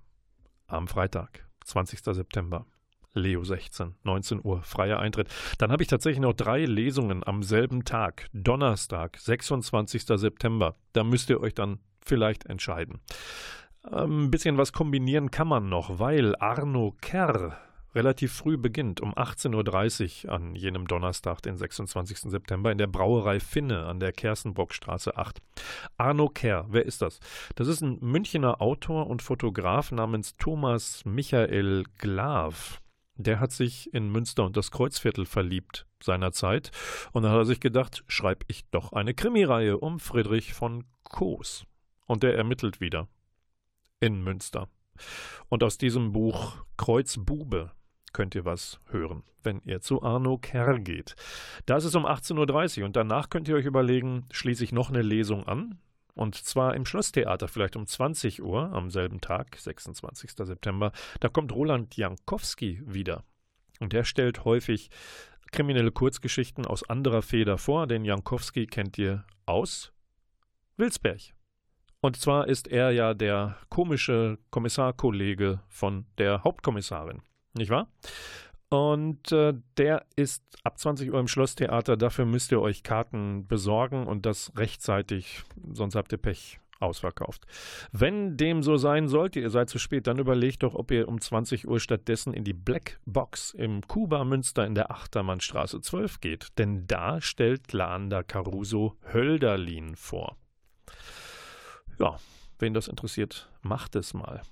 Am 0.66 0.88
Freitag, 0.88 1.46
20. 1.64 2.00
September. 2.00 2.66
Leo 3.18 3.44
16, 3.44 3.94
19 4.04 4.40
Uhr, 4.42 4.62
freier 4.62 5.00
Eintritt. 5.00 5.28
Dann 5.58 5.70
habe 5.70 5.82
ich 5.82 5.88
tatsächlich 5.88 6.20
noch 6.20 6.32
drei 6.32 6.64
Lesungen 6.64 7.26
am 7.26 7.42
selben 7.42 7.84
Tag, 7.84 8.28
Donnerstag, 8.32 9.18
26. 9.18 10.04
September. 10.06 10.76
Da 10.92 11.04
müsst 11.04 11.30
ihr 11.30 11.40
euch 11.40 11.54
dann 11.54 11.78
vielleicht 12.00 12.46
entscheiden. 12.46 13.00
Ähm, 13.92 14.24
ein 14.24 14.30
bisschen 14.30 14.58
was 14.58 14.72
kombinieren 14.72 15.30
kann 15.30 15.48
man 15.48 15.68
noch, 15.68 15.98
weil 15.98 16.34
Arno 16.36 16.94
Kerr 17.00 17.58
relativ 17.94 18.32
früh 18.32 18.56
beginnt, 18.56 19.00
um 19.00 19.14
18.30 19.14 20.26
Uhr 20.26 20.32
an 20.32 20.54
jenem 20.54 20.86
Donnerstag, 20.86 21.40
den 21.42 21.56
26. 21.56 22.30
September, 22.30 22.70
in 22.70 22.78
der 22.78 22.86
Brauerei 22.86 23.40
Finne 23.40 23.86
an 23.86 23.98
der 23.98 24.12
Kerstenbockstraße 24.12 25.16
8. 25.16 25.40
Arno 25.96 26.28
Kerr, 26.28 26.66
wer 26.68 26.84
ist 26.84 27.02
das? 27.02 27.20
Das 27.56 27.68
ist 27.68 27.80
ein 27.80 27.98
Münchner 28.00 28.60
Autor 28.60 29.06
und 29.06 29.22
Fotograf 29.22 29.90
namens 29.90 30.36
Thomas 30.36 31.04
Michael 31.04 31.84
Glav 31.98 32.80
der 33.18 33.40
hat 33.40 33.52
sich 33.52 33.92
in 33.92 34.10
Münster 34.10 34.44
und 34.44 34.56
das 34.56 34.70
Kreuzviertel 34.70 35.26
verliebt 35.26 35.86
seinerzeit. 36.02 36.70
Und 37.12 37.24
dann 37.24 37.32
hat 37.32 37.38
er 37.38 37.44
sich 37.44 37.60
gedacht, 37.60 38.04
schreibe 38.06 38.46
ich 38.48 38.64
doch 38.70 38.92
eine 38.92 39.12
Krimireihe 39.12 39.76
um 39.78 39.98
Friedrich 39.98 40.54
von 40.54 40.84
Koos. 41.02 41.64
Und 42.06 42.22
der 42.22 42.36
ermittelt 42.36 42.80
wieder 42.80 43.08
in 44.00 44.22
Münster. 44.22 44.68
Und 45.48 45.62
aus 45.64 45.78
diesem 45.78 46.12
Buch 46.12 46.64
Kreuzbube 46.76 47.72
könnt 48.12 48.34
ihr 48.34 48.44
was 48.44 48.80
hören, 48.90 49.24
wenn 49.42 49.60
ihr 49.64 49.80
zu 49.80 50.02
Arno 50.02 50.38
Kerr 50.38 50.78
geht. 50.78 51.16
Da 51.66 51.76
ist 51.76 51.84
es 51.84 51.94
um 51.94 52.06
18.30 52.06 52.80
Uhr 52.80 52.86
und 52.86 52.96
danach 52.96 53.30
könnt 53.30 53.48
ihr 53.48 53.56
euch 53.56 53.66
überlegen, 53.66 54.26
schließe 54.30 54.64
ich 54.64 54.72
noch 54.72 54.90
eine 54.90 55.02
Lesung 55.02 55.46
an. 55.46 55.78
Und 56.18 56.34
zwar 56.34 56.74
im 56.74 56.84
Schlosstheater, 56.84 57.46
vielleicht 57.46 57.76
um 57.76 57.86
20 57.86 58.42
Uhr 58.42 58.72
am 58.72 58.90
selben 58.90 59.20
Tag, 59.20 59.56
26. 59.56 60.32
September. 60.32 60.90
Da 61.20 61.28
kommt 61.28 61.52
Roland 61.52 61.96
Jankowski 61.96 62.82
wieder. 62.84 63.22
Und 63.78 63.92
der 63.92 64.02
stellt 64.02 64.44
häufig 64.44 64.90
kriminelle 65.52 65.92
Kurzgeschichten 65.92 66.66
aus 66.66 66.82
anderer 66.90 67.22
Feder 67.22 67.56
vor. 67.56 67.86
Den 67.86 68.04
Jankowski 68.04 68.66
kennt 68.66 68.98
ihr 68.98 69.24
aus 69.46 69.92
Wilsberg. 70.76 71.20
Und 72.00 72.16
zwar 72.16 72.48
ist 72.48 72.66
er 72.66 72.90
ja 72.90 73.14
der 73.14 73.56
komische 73.68 74.38
Kommissarkollege 74.50 75.60
von 75.68 76.04
der 76.18 76.42
Hauptkommissarin, 76.42 77.22
nicht 77.54 77.70
wahr? 77.70 77.88
Und 78.70 79.32
äh, 79.32 79.54
der 79.78 80.04
ist 80.16 80.42
ab 80.62 80.78
20 80.78 81.10
Uhr 81.10 81.18
im 81.18 81.28
Schlosstheater. 81.28 81.96
Dafür 81.96 82.26
müsst 82.26 82.52
ihr 82.52 82.60
euch 82.60 82.82
Karten 82.82 83.46
besorgen 83.46 84.06
und 84.06 84.26
das 84.26 84.52
rechtzeitig, 84.56 85.42
sonst 85.72 85.94
habt 85.94 86.12
ihr 86.12 86.18
Pech 86.18 86.60
ausverkauft. 86.80 87.46
Wenn 87.92 88.36
dem 88.36 88.62
so 88.62 88.76
sein 88.76 89.08
sollte, 89.08 89.40
ihr 89.40 89.50
seid 89.50 89.68
zu 89.68 89.78
spät, 89.78 90.06
dann 90.06 90.18
überlegt 90.18 90.62
doch, 90.62 90.74
ob 90.74 90.90
ihr 90.90 91.08
um 91.08 91.20
20 91.20 91.66
Uhr 91.66 91.80
stattdessen 91.80 92.32
in 92.34 92.44
die 92.44 92.52
Black 92.52 93.00
Box 93.04 93.52
im 93.52 93.82
Kuba 93.86 94.24
Münster 94.24 94.66
in 94.66 94.74
der 94.74 94.90
Achtermannstraße 94.90 95.80
12 95.80 96.20
geht. 96.20 96.48
Denn 96.58 96.86
da 96.86 97.20
stellt 97.20 97.72
Lander 97.72 98.22
Caruso 98.22 98.96
Hölderlin 99.12 99.96
vor. 99.96 100.36
Ja, 101.98 102.16
wen 102.58 102.74
das 102.74 102.86
interessiert, 102.88 103.50
macht 103.62 103.96
es 103.96 104.14
mal. 104.14 104.42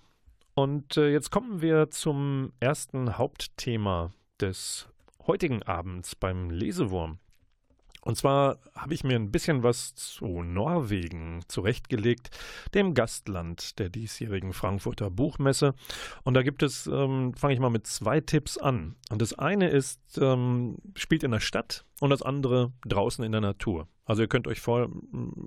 Und 0.58 0.96
äh, 0.96 1.10
jetzt 1.10 1.30
kommen 1.30 1.60
wir 1.60 1.90
zum 1.90 2.50
ersten 2.60 3.18
Hauptthema 3.18 4.10
des 4.40 4.88
heutigen 5.26 5.62
Abends 5.62 6.14
beim 6.16 6.48
Lesewurm. 6.48 7.18
Und 8.00 8.16
zwar 8.16 8.58
habe 8.74 8.94
ich 8.94 9.04
mir 9.04 9.16
ein 9.16 9.30
bisschen 9.30 9.62
was 9.62 9.94
zu 9.94 10.42
Norwegen 10.42 11.42
zurechtgelegt, 11.46 12.30
dem 12.72 12.94
Gastland 12.94 13.78
der 13.78 13.90
diesjährigen 13.90 14.54
Frankfurter 14.54 15.10
Buchmesse. 15.10 15.74
Und 16.24 16.32
da 16.32 16.42
gibt 16.42 16.62
es, 16.62 16.86
ähm, 16.86 17.34
fange 17.34 17.52
ich 17.52 17.60
mal 17.60 17.68
mit 17.68 17.86
zwei 17.86 18.22
Tipps 18.22 18.56
an. 18.56 18.96
Und 19.10 19.20
das 19.20 19.38
eine 19.38 19.68
ist, 19.68 20.00
ähm, 20.18 20.78
spielt 20.94 21.22
in 21.22 21.32
der 21.32 21.40
Stadt 21.40 21.84
und 22.00 22.08
das 22.08 22.22
andere 22.22 22.72
draußen 22.86 23.22
in 23.22 23.32
der 23.32 23.42
Natur. 23.42 23.88
Also 24.06 24.22
ihr 24.22 24.28
könnt 24.28 24.46
euch 24.46 24.60
vor, 24.60 24.88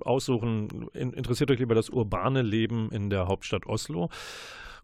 aussuchen, 0.02 0.88
in, 0.92 1.14
interessiert 1.14 1.50
euch 1.50 1.58
lieber 1.58 1.74
das 1.74 1.90
urbane 1.90 2.42
Leben 2.42 2.92
in 2.92 3.10
der 3.10 3.26
Hauptstadt 3.26 3.66
Oslo 3.66 4.08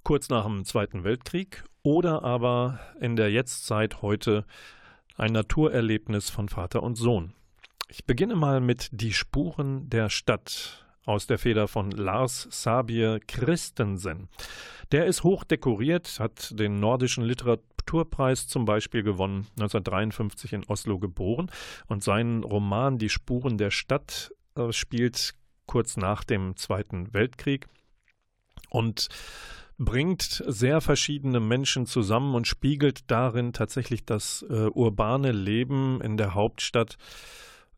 kurz 0.07 0.29
nach 0.29 0.45
dem 0.45 0.65
Zweiten 0.65 1.03
Weltkrieg 1.03 1.65
oder 1.83 2.23
aber 2.23 2.79
in 3.01 3.17
der 3.17 3.33
Jetztzeit 3.33 4.03
heute 4.03 4.45
ein 5.17 5.33
Naturerlebnis 5.33 6.31
von 6.31 6.49
Vater 6.49 6.85
und 6.85 6.95
Sohn. 6.95 7.33
Ich 7.89 8.05
beginne 8.05 8.37
mal 8.37 8.61
mit 8.61 8.89
Die 8.93 9.13
Spuren 9.13 9.91
der 9.91 10.09
Stadt 10.09 10.87
aus 11.07 11.27
der 11.27 11.39
Feder 11.39 11.67
von 11.67 11.91
Lars 11.91 12.47
Sabier 12.53 13.19
Christensen. 13.27 14.29
Der 14.93 15.07
ist 15.07 15.25
hoch 15.25 15.43
dekoriert, 15.43 16.21
hat 16.21 16.57
den 16.57 16.79
nordischen 16.79 17.25
Literaturpreis 17.25 18.47
zum 18.47 18.65
Beispiel 18.65 19.03
gewonnen, 19.03 19.49
1953 19.59 20.53
in 20.53 20.65
Oslo 20.67 21.01
geboren 21.01 21.51
und 21.89 22.05
sein 22.05 22.45
Roman 22.45 22.99
Die 22.99 23.09
Spuren 23.09 23.59
der 23.59 23.73
Stadt 23.73 24.33
äh, 24.55 24.71
spielt 24.71 25.35
kurz 25.67 25.97
nach 25.97 26.23
dem 26.23 26.55
Zweiten 26.55 27.13
Weltkrieg 27.13 27.67
und 28.71 29.09
bringt 29.79 30.43
sehr 30.47 30.81
verschiedene 30.81 31.41
Menschen 31.41 31.87
zusammen 31.87 32.35
und 32.35 32.47
spiegelt 32.47 33.11
darin 33.11 33.53
tatsächlich 33.53 34.05
das 34.05 34.45
äh, 34.49 34.69
urbane 34.69 35.33
Leben 35.33 36.01
in 36.01 36.17
der 36.17 36.35
Hauptstadt 36.35 36.97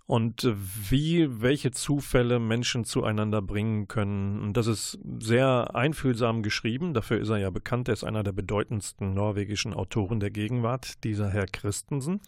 und 0.08 0.48
wie 0.56 1.28
welche 1.42 1.70
Zufälle 1.70 2.38
Menschen 2.38 2.84
zueinander 2.84 3.42
bringen 3.42 3.88
können. 3.88 4.40
Und 4.40 4.56
das 4.56 4.66
ist 4.66 4.98
sehr 5.20 5.74
einfühlsam 5.74 6.42
geschrieben. 6.42 6.94
Dafür 6.94 7.20
ist 7.20 7.28
er 7.28 7.36
ja 7.36 7.50
bekannt. 7.50 7.88
Er 7.88 7.92
ist 7.92 8.04
einer 8.04 8.22
der 8.22 8.32
bedeutendsten 8.32 9.12
norwegischen 9.12 9.74
Autoren 9.74 10.18
der 10.18 10.30
Gegenwart, 10.30 11.04
dieser 11.04 11.28
Herr 11.28 11.44
Christensen. 11.44 12.22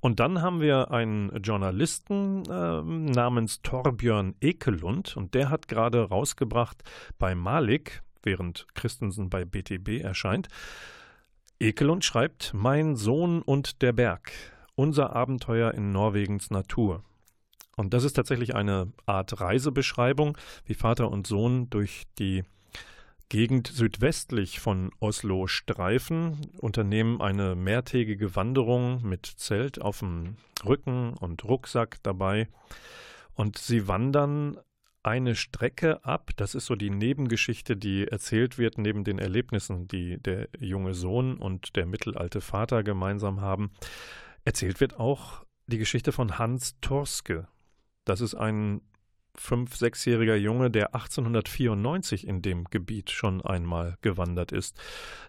Und 0.00 0.20
dann 0.20 0.42
haben 0.42 0.60
wir 0.60 0.90
einen 0.90 1.34
Journalisten 1.42 2.44
äh, 2.50 2.82
namens 2.82 3.62
Torbjörn 3.62 4.34
Ekelund 4.42 5.16
und 5.16 5.32
der 5.32 5.48
hat 5.48 5.68
gerade 5.68 6.02
rausgebracht 6.02 6.82
bei 7.18 7.34
Malik, 7.34 8.02
während 8.22 8.66
Christensen 8.74 9.30
bei 9.30 9.44
BTB 9.44 10.00
erscheint. 10.02 10.48
Ekelund 11.60 12.04
schreibt 12.04 12.52
Mein 12.54 12.96
Sohn 12.96 13.42
und 13.42 13.82
der 13.82 13.92
Berg. 13.92 14.32
Unser 14.74 15.14
Abenteuer 15.14 15.72
in 15.74 15.92
Norwegens 15.92 16.50
Natur. 16.50 17.04
Und 17.76 17.94
das 17.94 18.04
ist 18.04 18.14
tatsächlich 18.14 18.54
eine 18.54 18.92
Art 19.06 19.40
Reisebeschreibung, 19.40 20.36
wie 20.64 20.74
Vater 20.74 21.10
und 21.10 21.26
Sohn 21.26 21.70
durch 21.70 22.04
die 22.18 22.44
Gegend 23.28 23.68
südwestlich 23.68 24.60
von 24.60 24.90
Oslo 25.00 25.46
streifen, 25.46 26.50
unternehmen 26.58 27.22
eine 27.22 27.54
mehrtägige 27.54 28.36
Wanderung 28.36 29.00
mit 29.02 29.24
Zelt 29.24 29.80
auf 29.80 30.00
dem 30.00 30.36
Rücken 30.66 31.14
und 31.14 31.42
Rucksack 31.44 31.96
dabei. 32.02 32.48
Und 33.34 33.56
sie 33.56 33.88
wandern 33.88 34.58
eine 35.02 35.34
Strecke 35.34 36.04
ab. 36.04 36.30
Das 36.36 36.54
ist 36.54 36.66
so 36.66 36.76
die 36.76 36.90
Nebengeschichte, 36.90 37.76
die 37.76 38.06
erzählt 38.06 38.58
wird 38.58 38.78
neben 38.78 39.04
den 39.04 39.18
Erlebnissen, 39.18 39.88
die 39.88 40.18
der 40.18 40.48
junge 40.58 40.94
Sohn 40.94 41.36
und 41.38 41.76
der 41.76 41.86
mittelalte 41.86 42.40
Vater 42.40 42.82
gemeinsam 42.82 43.40
haben. 43.40 43.72
Erzählt 44.44 44.80
wird 44.80 44.98
auch 44.98 45.44
die 45.66 45.78
Geschichte 45.78 46.12
von 46.12 46.38
Hans 46.38 46.78
Torske, 46.80 47.46
das 48.04 48.20
ist 48.20 48.34
ein 48.34 48.80
fünf-, 49.34 49.76
sechsjähriger 49.76 50.36
Junge, 50.36 50.70
der 50.70 50.94
1894 50.94 52.26
in 52.26 52.42
dem 52.42 52.64
Gebiet 52.64 53.10
schon 53.10 53.40
einmal 53.40 53.96
gewandert 54.02 54.52
ist. 54.52 54.80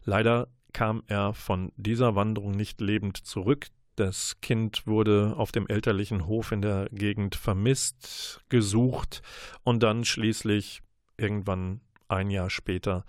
Leider 0.04 0.48
kam 0.74 1.04
er 1.08 1.34
von 1.34 1.72
dieser 1.78 2.16
Wanderung 2.16 2.52
nicht 2.52 2.82
lebend 2.82 3.18
zurück. 3.18 3.68
Das 3.96 4.42
Kind 4.42 4.88
wurde 4.88 5.36
auf 5.38 5.52
dem 5.52 5.68
elterlichen 5.68 6.26
Hof 6.26 6.52
in 6.52 6.62
der 6.62 6.88
Gegend 6.92 7.36
vermisst, 7.36 8.42
gesucht 8.50 9.22
und 9.64 9.84
dann 9.84 10.04
schließlich 10.04 10.82
irgendwann 11.18 11.82
ein 12.08 12.30
Jahr 12.30 12.50
später 12.50 13.06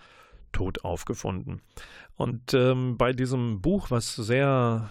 tot 0.52 0.84
aufgefunden. 0.84 1.62
Und 2.16 2.54
ähm, 2.54 2.96
bei 2.96 3.12
diesem 3.12 3.60
Buch, 3.60 3.90
was 3.90 4.14
sehr 4.14 4.90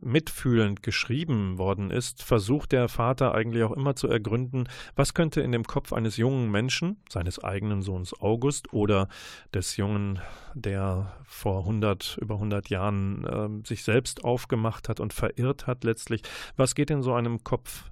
mitfühlend 0.00 0.82
geschrieben 0.82 1.58
worden 1.58 1.90
ist, 1.90 2.22
versucht 2.22 2.72
der 2.72 2.88
Vater 2.88 3.34
eigentlich 3.34 3.64
auch 3.64 3.72
immer 3.72 3.96
zu 3.96 4.08
ergründen, 4.08 4.68
was 4.96 5.14
könnte 5.14 5.40
in 5.40 5.52
dem 5.52 5.64
Kopf 5.64 5.92
eines 5.92 6.16
jungen 6.16 6.50
Menschen, 6.50 6.96
seines 7.08 7.42
eigenen 7.42 7.82
Sohns 7.82 8.18
August 8.20 8.72
oder 8.72 9.08
des 9.52 9.76
Jungen, 9.76 10.20
der 10.54 11.12
vor 11.24 11.60
100, 11.60 12.18
über 12.20 12.34
100 12.34 12.68
Jahren 12.68 13.24
äh, 13.24 13.66
sich 13.66 13.82
selbst 13.82 14.24
aufgemacht 14.24 14.88
hat 14.88 15.00
und 15.00 15.12
verirrt 15.12 15.66
hat 15.66 15.84
letztlich, 15.84 16.22
was 16.56 16.74
geht 16.74 16.90
in 16.90 17.02
so 17.02 17.14
einem 17.14 17.42
Kopf 17.42 17.84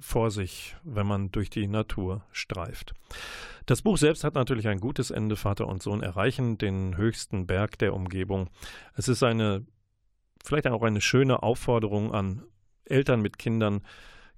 vor 0.00 0.30
sich, 0.30 0.76
wenn 0.82 1.06
man 1.06 1.30
durch 1.30 1.50
die 1.50 1.68
Natur 1.68 2.22
streift. 2.32 2.94
Das 3.66 3.82
Buch 3.82 3.98
selbst 3.98 4.24
hat 4.24 4.34
natürlich 4.34 4.66
ein 4.66 4.80
gutes 4.80 5.10
Ende. 5.10 5.36
Vater 5.36 5.68
und 5.68 5.82
Sohn 5.82 6.02
erreichen 6.02 6.58
den 6.58 6.96
höchsten 6.96 7.46
Berg 7.46 7.78
der 7.78 7.94
Umgebung. 7.94 8.48
Es 8.94 9.08
ist 9.08 9.22
eine 9.22 9.64
vielleicht 10.44 10.66
auch 10.66 10.82
eine 10.82 11.00
schöne 11.00 11.42
Aufforderung 11.42 12.14
an 12.14 12.42
Eltern 12.84 13.20
mit 13.20 13.38
Kindern, 13.38 13.82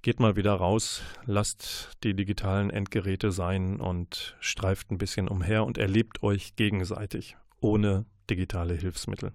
geht 0.01 0.19
mal 0.19 0.35
wieder 0.35 0.53
raus, 0.53 1.03
lasst 1.25 1.91
die 2.03 2.15
digitalen 2.15 2.69
Endgeräte 2.69 3.31
sein 3.31 3.79
und 3.79 4.35
streift 4.39 4.91
ein 4.91 4.97
bisschen 4.97 5.27
umher 5.27 5.63
und 5.63 5.77
erlebt 5.77 6.23
euch 6.23 6.55
gegenseitig 6.55 7.37
ohne 7.59 8.05
digitale 8.29 8.73
Hilfsmittel. 8.73 9.31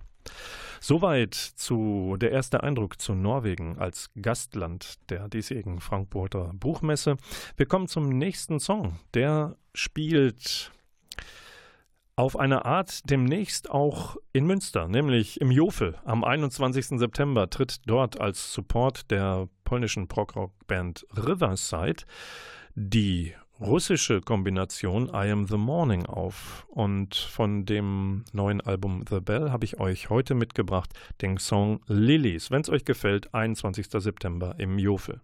Soweit 0.80 1.34
zu 1.34 2.16
der 2.18 2.32
erste 2.32 2.62
Eindruck 2.62 3.00
zu 3.00 3.14
Norwegen 3.14 3.78
als 3.78 4.10
Gastland 4.20 4.96
der 5.08 5.28
diesjährigen 5.28 5.80
Frankfurter 5.80 6.52
Buchmesse. 6.54 7.16
Wir 7.56 7.66
kommen 7.66 7.88
zum 7.88 8.08
nächsten 8.08 8.60
Song. 8.60 8.98
Der 9.14 9.56
spielt 9.74 10.72
auf 12.16 12.38
eine 12.38 12.64
Art 12.64 13.08
demnächst 13.10 13.70
auch 13.70 14.16
in 14.32 14.46
Münster, 14.46 14.88
nämlich 14.88 15.38
im 15.40 15.50
Jofel. 15.50 15.96
Am 16.04 16.24
21. 16.24 16.98
September 16.98 17.48
tritt 17.50 17.86
dort 17.86 18.18
als 18.18 18.54
Support 18.54 19.10
der 19.10 19.48
polnischen 19.64 20.08
Prog-Rock-Band 20.08 21.06
Riverside 21.14 22.04
die 22.74 23.34
russische 23.60 24.22
Kombination 24.22 25.08
I 25.08 25.30
Am 25.30 25.46
the 25.46 25.58
Morning 25.58 26.06
auf. 26.06 26.66
Und 26.70 27.14
von 27.14 27.66
dem 27.66 28.24
neuen 28.32 28.62
Album 28.62 29.04
The 29.08 29.20
Bell 29.20 29.50
habe 29.50 29.66
ich 29.66 29.78
euch 29.78 30.08
heute 30.08 30.34
mitgebracht 30.34 30.90
den 31.20 31.36
Song 31.36 31.80
Lilies. 31.86 32.50
Wenn 32.50 32.62
es 32.62 32.70
euch 32.70 32.86
gefällt, 32.86 33.34
21. 33.34 33.88
September 33.90 34.54
im 34.58 34.78
Jofel. 34.78 35.20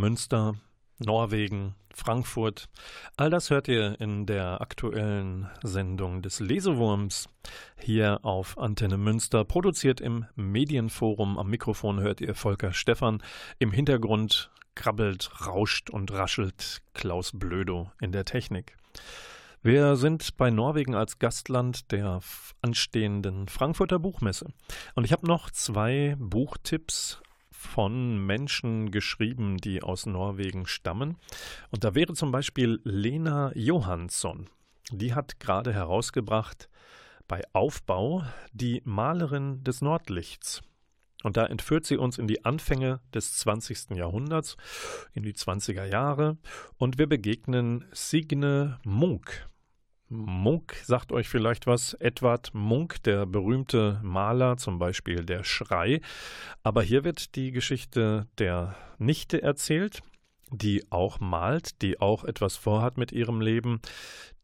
Münster, 0.00 0.54
Norwegen, 0.98 1.74
Frankfurt. 1.94 2.70
All 3.18 3.28
das 3.28 3.50
hört 3.50 3.68
ihr 3.68 4.00
in 4.00 4.24
der 4.24 4.62
aktuellen 4.62 5.50
Sendung 5.62 6.22
des 6.22 6.40
Lesewurms 6.40 7.28
hier 7.78 8.24
auf 8.24 8.56
Antenne 8.56 8.96
Münster, 8.96 9.44
produziert 9.44 10.00
im 10.00 10.24
Medienforum. 10.36 11.38
Am 11.38 11.50
Mikrofon 11.50 12.00
hört 12.00 12.22
ihr 12.22 12.34
Volker 12.34 12.72
Stephan. 12.72 13.22
Im 13.58 13.72
Hintergrund 13.72 14.50
krabbelt, 14.74 15.46
rauscht 15.46 15.90
und 15.90 16.10
raschelt 16.12 16.80
Klaus 16.94 17.32
Blödo 17.34 17.92
in 18.00 18.10
der 18.10 18.24
Technik. 18.24 18.76
Wir 19.62 19.96
sind 19.96 20.38
bei 20.38 20.48
Norwegen 20.50 20.94
als 20.94 21.18
Gastland 21.18 21.92
der 21.92 22.20
anstehenden 22.62 23.48
Frankfurter 23.48 23.98
Buchmesse. 23.98 24.46
Und 24.94 25.04
ich 25.04 25.12
habe 25.12 25.26
noch 25.26 25.50
zwei 25.50 26.16
Buchtipps 26.18 27.20
von 27.60 28.24
Menschen 28.24 28.90
geschrieben, 28.90 29.58
die 29.58 29.82
aus 29.82 30.06
Norwegen 30.06 30.66
stammen. 30.66 31.18
Und 31.70 31.84
da 31.84 31.94
wäre 31.94 32.14
zum 32.14 32.32
Beispiel 32.32 32.80
Lena 32.84 33.52
Johansson. 33.54 34.48
Die 34.90 35.14
hat 35.14 35.38
gerade 35.40 35.72
herausgebracht 35.72 36.70
bei 37.28 37.42
Aufbau 37.52 38.24
die 38.52 38.80
Malerin 38.84 39.62
des 39.62 39.82
Nordlichts. 39.82 40.62
Und 41.22 41.36
da 41.36 41.44
entführt 41.44 41.84
sie 41.84 41.98
uns 41.98 42.16
in 42.16 42.26
die 42.26 42.46
Anfänge 42.46 43.00
des 43.12 43.36
20. 43.38 43.90
Jahrhunderts, 43.90 44.56
in 45.12 45.22
die 45.22 45.34
20er 45.34 45.84
Jahre, 45.84 46.38
und 46.78 46.98
wir 46.98 47.06
begegnen 47.06 47.84
Signe 47.92 48.80
Munk. 48.84 49.49
Munk 50.12 50.74
sagt 50.82 51.12
euch 51.12 51.28
vielleicht 51.28 51.68
was. 51.68 51.94
Edward 51.94 52.52
Munk, 52.52 53.00
der 53.04 53.26
berühmte 53.26 54.00
Maler, 54.02 54.56
zum 54.56 54.80
Beispiel 54.80 55.24
der 55.24 55.44
Schrei. 55.44 56.00
Aber 56.64 56.82
hier 56.82 57.04
wird 57.04 57.36
die 57.36 57.52
Geschichte 57.52 58.26
der 58.38 58.74
Nichte 58.98 59.40
erzählt, 59.40 60.02
die 60.50 60.84
auch 60.90 61.20
malt, 61.20 61.80
die 61.80 62.00
auch 62.00 62.24
etwas 62.24 62.56
vorhat 62.56 62.98
mit 62.98 63.12
ihrem 63.12 63.40
Leben, 63.40 63.80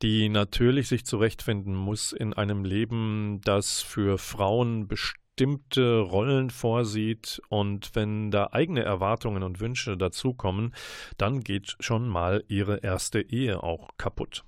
die 0.03 0.29
natürlich 0.29 0.87
sich 0.87 1.05
zurechtfinden 1.05 1.75
muss 1.75 2.13
in 2.13 2.33
einem 2.33 2.65
Leben, 2.65 3.41
das 3.43 3.83
für 3.83 4.19
Frauen 4.19 4.87
bestimmte 4.87 5.99
Rollen 5.99 6.51
vorsieht 6.51 7.43
und 7.49 7.91
wenn 7.95 8.31
da 8.31 8.51
eigene 8.53 8.85
Erwartungen 8.85 9.43
und 9.43 9.59
Wünsche 9.59 9.97
dazukommen, 9.97 10.77
dann 11.19 11.41
geht 11.41 11.77
schon 11.81 12.07
mal 12.07 12.45
ihre 12.47 12.85
erste 12.85 13.21
Ehe 13.21 13.65
auch 13.65 13.89
kaputt. 13.99 14.45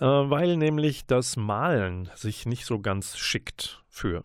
Äh, 0.00 0.06
weil 0.06 0.56
nämlich 0.56 1.06
das 1.06 1.36
Malen 1.36 2.10
sich 2.14 2.46
nicht 2.46 2.64
so 2.64 2.80
ganz 2.80 3.16
schickt 3.16 3.82
für 3.88 4.24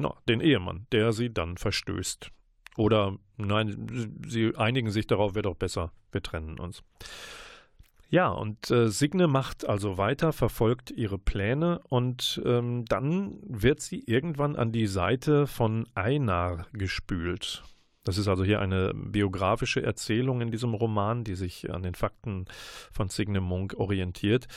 na, 0.00 0.14
den 0.28 0.40
Ehemann, 0.40 0.86
der 0.92 1.12
sie 1.12 1.32
dann 1.32 1.56
verstößt. 1.56 2.30
Oder 2.76 3.18
nein, 3.36 4.18
sie 4.26 4.56
einigen 4.56 4.90
sich 4.90 5.06
darauf, 5.06 5.34
wird 5.34 5.46
auch 5.46 5.56
besser, 5.56 5.92
wir 6.10 6.22
trennen 6.22 6.58
uns. 6.58 6.82
Ja, 8.08 8.28
und 8.28 8.70
äh, 8.70 8.88
Signe 8.88 9.26
macht 9.26 9.66
also 9.66 9.96
weiter, 9.96 10.32
verfolgt 10.34 10.90
ihre 10.90 11.18
Pläne 11.18 11.80
und 11.88 12.42
ähm, 12.44 12.84
dann 12.84 13.38
wird 13.42 13.80
sie 13.80 14.02
irgendwann 14.06 14.54
an 14.54 14.70
die 14.70 14.86
Seite 14.86 15.46
von 15.46 15.86
Einar 15.94 16.66
gespült. 16.74 17.62
Das 18.04 18.18
ist 18.18 18.26
also 18.26 18.42
hier 18.42 18.60
eine 18.60 18.92
biografische 18.94 19.82
Erzählung 19.82 20.40
in 20.40 20.50
diesem 20.50 20.74
Roman, 20.74 21.22
die 21.22 21.36
sich 21.36 21.72
an 21.72 21.82
den 21.82 21.94
Fakten 21.94 22.46
von 22.90 23.08
Signe 23.08 23.40
Munk 23.40 23.74
orientiert. 23.78 24.48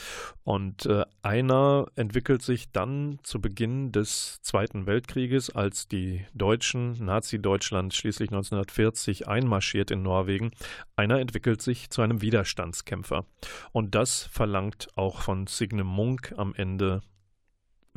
Und 0.42 0.86
äh, 0.86 1.04
einer 1.22 1.86
entwickelt 1.94 2.42
sich 2.42 2.72
dann 2.72 3.20
zu 3.22 3.40
Beginn 3.40 3.92
des 3.92 4.40
Zweiten 4.42 4.86
Weltkrieges, 4.86 5.50
als 5.50 5.86
die 5.86 6.24
Deutschen, 6.34 7.04
Nazi-Deutschland 7.04 7.94
schließlich 7.94 8.30
1940 8.30 9.28
einmarschiert 9.28 9.92
in 9.92 10.02
Norwegen. 10.02 10.50
Einer 10.96 11.20
entwickelt 11.20 11.62
sich 11.62 11.90
zu 11.90 12.02
einem 12.02 12.22
Widerstandskämpfer. 12.22 13.26
Und 13.70 13.94
das 13.94 14.24
verlangt 14.24 14.88
auch 14.96 15.20
von 15.20 15.46
Signe 15.46 15.84
Munk 15.84 16.34
am 16.36 16.52
Ende 16.54 17.02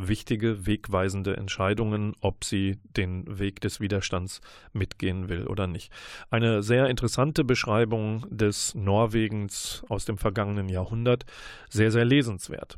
wichtige, 0.08 0.66
wegweisende 0.66 1.38
Entscheidungen, 1.38 2.14
ob 2.22 2.44
sie 2.44 2.80
den 2.84 3.40
Weg 3.40 3.62
des 3.62 3.80
Widerstands 3.80 4.42
mitgehen 4.74 5.30
will 5.30 5.48
oder 5.48 5.68
nicht. 5.68 5.92
Eine 6.30 6.64
sehr 6.64 6.88
interessante 6.88 7.44
Beschreibung 7.44 8.26
des 8.30 8.76
Norwegens 8.76 9.84
aus 9.90 10.06
dem 10.06 10.18
vergangenen 10.18 10.70
Jahrhundert, 10.70 11.26
sehr, 11.70 11.92
sehr 11.92 12.06
lesenswert. 12.06 12.78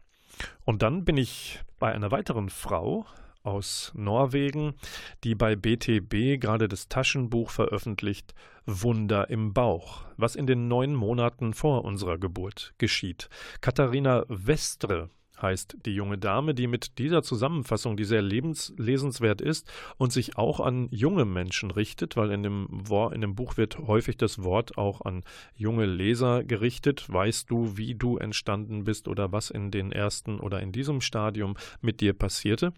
Und 0.65 0.81
dann 0.81 1.05
bin 1.05 1.17
ich 1.17 1.59
bei 1.79 1.91
einer 1.93 2.11
weiteren 2.11 2.49
Frau 2.49 3.05
aus 3.43 3.91
Norwegen, 3.95 4.75
die 5.23 5.35
bei 5.35 5.55
BTB 5.55 6.39
gerade 6.39 6.67
das 6.67 6.87
Taschenbuch 6.87 7.49
veröffentlicht 7.49 8.33
Wunder 8.65 9.29
im 9.29 9.53
Bauch, 9.53 10.05
was 10.17 10.35
in 10.35 10.45
den 10.45 10.67
neun 10.67 10.93
Monaten 10.93 11.53
vor 11.53 11.83
unserer 11.83 12.17
Geburt 12.17 12.73
geschieht. 12.77 13.29
Katharina 13.59 14.25
Westre 14.27 15.09
heißt 15.41 15.77
die 15.85 15.93
junge 15.95 16.17
Dame, 16.17 16.53
die 16.53 16.67
mit 16.67 16.97
dieser 16.97 17.23
Zusammenfassung, 17.23 17.97
die 17.97 18.03
sehr 18.03 18.21
lesenswert 18.21 19.41
ist 19.41 19.71
und 19.97 20.11
sich 20.11 20.37
auch 20.37 20.59
an 20.59 20.87
junge 20.91 21.25
Menschen 21.25 21.71
richtet, 21.71 22.15
weil 22.17 22.31
in 22.31 22.43
dem, 22.43 22.83
in 23.13 23.21
dem 23.21 23.35
Buch 23.35 23.57
wird 23.57 23.77
häufig 23.79 24.17
das 24.17 24.43
Wort 24.43 24.77
auch 24.77 25.01
an 25.01 25.23
junge 25.55 25.85
Leser 25.85 26.43
gerichtet. 26.43 27.05
Weißt 27.07 27.49
du, 27.49 27.77
wie 27.77 27.95
du 27.95 28.17
entstanden 28.17 28.83
bist 28.83 29.07
oder 29.07 29.31
was 29.31 29.49
in 29.49 29.71
den 29.71 29.91
ersten 29.91 30.39
oder 30.39 30.61
in 30.61 30.71
diesem 30.71 31.01
Stadium 31.01 31.55
mit 31.81 32.01
dir 32.01 32.13
passierte? 32.13 32.73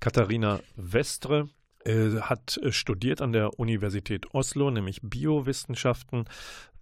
Katharina 0.00 0.60
Westre 0.76 1.48
äh, 1.84 2.20
hat 2.20 2.60
studiert 2.70 3.22
an 3.22 3.32
der 3.32 3.58
Universität 3.58 4.34
Oslo, 4.34 4.70
nämlich 4.70 5.00
Biowissenschaften, 5.02 6.24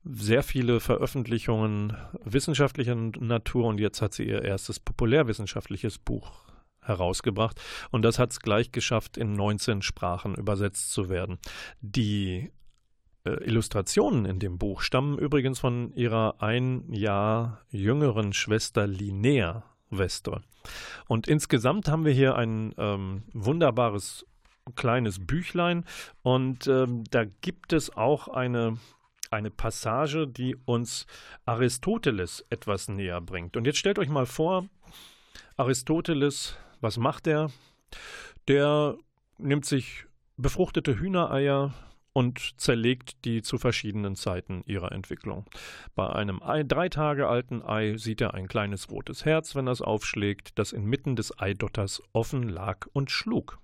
sehr 0.08 0.42
viele 0.42 0.80
Veröffentlichungen 0.80 1.96
wissenschaftlicher 2.24 2.94
Natur 2.94 3.66
und 3.66 3.78
jetzt 3.78 4.00
hat 4.02 4.14
sie 4.14 4.24
ihr 4.24 4.42
erstes 4.42 4.78
populärwissenschaftliches 4.80 5.98
Buch 5.98 6.44
herausgebracht 6.80 7.60
und 7.90 8.02
das 8.02 8.18
hat 8.18 8.30
es 8.30 8.40
gleich 8.40 8.70
geschafft, 8.70 9.16
in 9.16 9.32
19 9.32 9.82
Sprachen 9.82 10.34
übersetzt 10.36 10.92
zu 10.92 11.08
werden. 11.08 11.38
Die 11.80 12.52
äh, 13.24 13.30
Illustrationen 13.44 14.24
in 14.24 14.38
dem 14.38 14.58
Buch 14.58 14.80
stammen 14.80 15.18
übrigens 15.18 15.58
von 15.58 15.92
ihrer 15.94 16.40
ein 16.40 16.92
Jahr 16.92 17.62
jüngeren 17.70 18.32
Schwester 18.32 18.86
Linnea 18.86 19.64
Wester. 19.90 20.42
Und 21.06 21.28
insgesamt 21.28 21.88
haben 21.88 22.04
wir 22.04 22.12
hier 22.12 22.36
ein 22.36 22.74
ähm, 22.78 23.24
wunderbares 23.32 24.26
kleines 24.74 25.24
Büchlein 25.24 25.84
und 26.22 26.66
ähm, 26.66 27.04
da 27.10 27.24
gibt 27.24 27.72
es 27.72 27.96
auch 27.96 28.26
eine 28.26 28.78
eine 29.36 29.50
Passage, 29.50 30.26
die 30.26 30.56
uns 30.64 31.06
Aristoteles 31.44 32.44
etwas 32.50 32.88
näher 32.88 33.20
bringt. 33.20 33.56
Und 33.56 33.66
jetzt 33.66 33.78
stellt 33.78 33.98
euch 33.98 34.08
mal 34.08 34.26
vor, 34.26 34.68
Aristoteles, 35.56 36.58
was 36.80 36.96
macht 36.96 37.26
er? 37.26 37.50
Der 38.48 38.96
nimmt 39.38 39.64
sich 39.64 40.06
befruchtete 40.36 40.98
Hühnereier 40.98 41.74
und 42.12 42.58
zerlegt 42.58 43.26
die 43.26 43.42
zu 43.42 43.58
verschiedenen 43.58 44.16
Zeiten 44.16 44.62
ihrer 44.64 44.92
Entwicklung. 44.92 45.44
Bei 45.94 46.08
einem 46.08 46.42
Ei, 46.42 46.62
drei 46.62 46.88
Tage 46.88 47.28
alten 47.28 47.62
Ei 47.62 47.98
sieht 47.98 48.22
er 48.22 48.32
ein 48.32 48.48
kleines 48.48 48.90
rotes 48.90 49.26
Herz, 49.26 49.54
wenn 49.54 49.68
er 49.68 49.72
es 49.72 49.82
aufschlägt, 49.82 50.58
das 50.58 50.72
inmitten 50.72 51.14
des 51.14 51.38
Eidotters 51.38 52.02
offen 52.14 52.48
lag 52.48 52.86
und 52.94 53.10
schlug. 53.10 53.58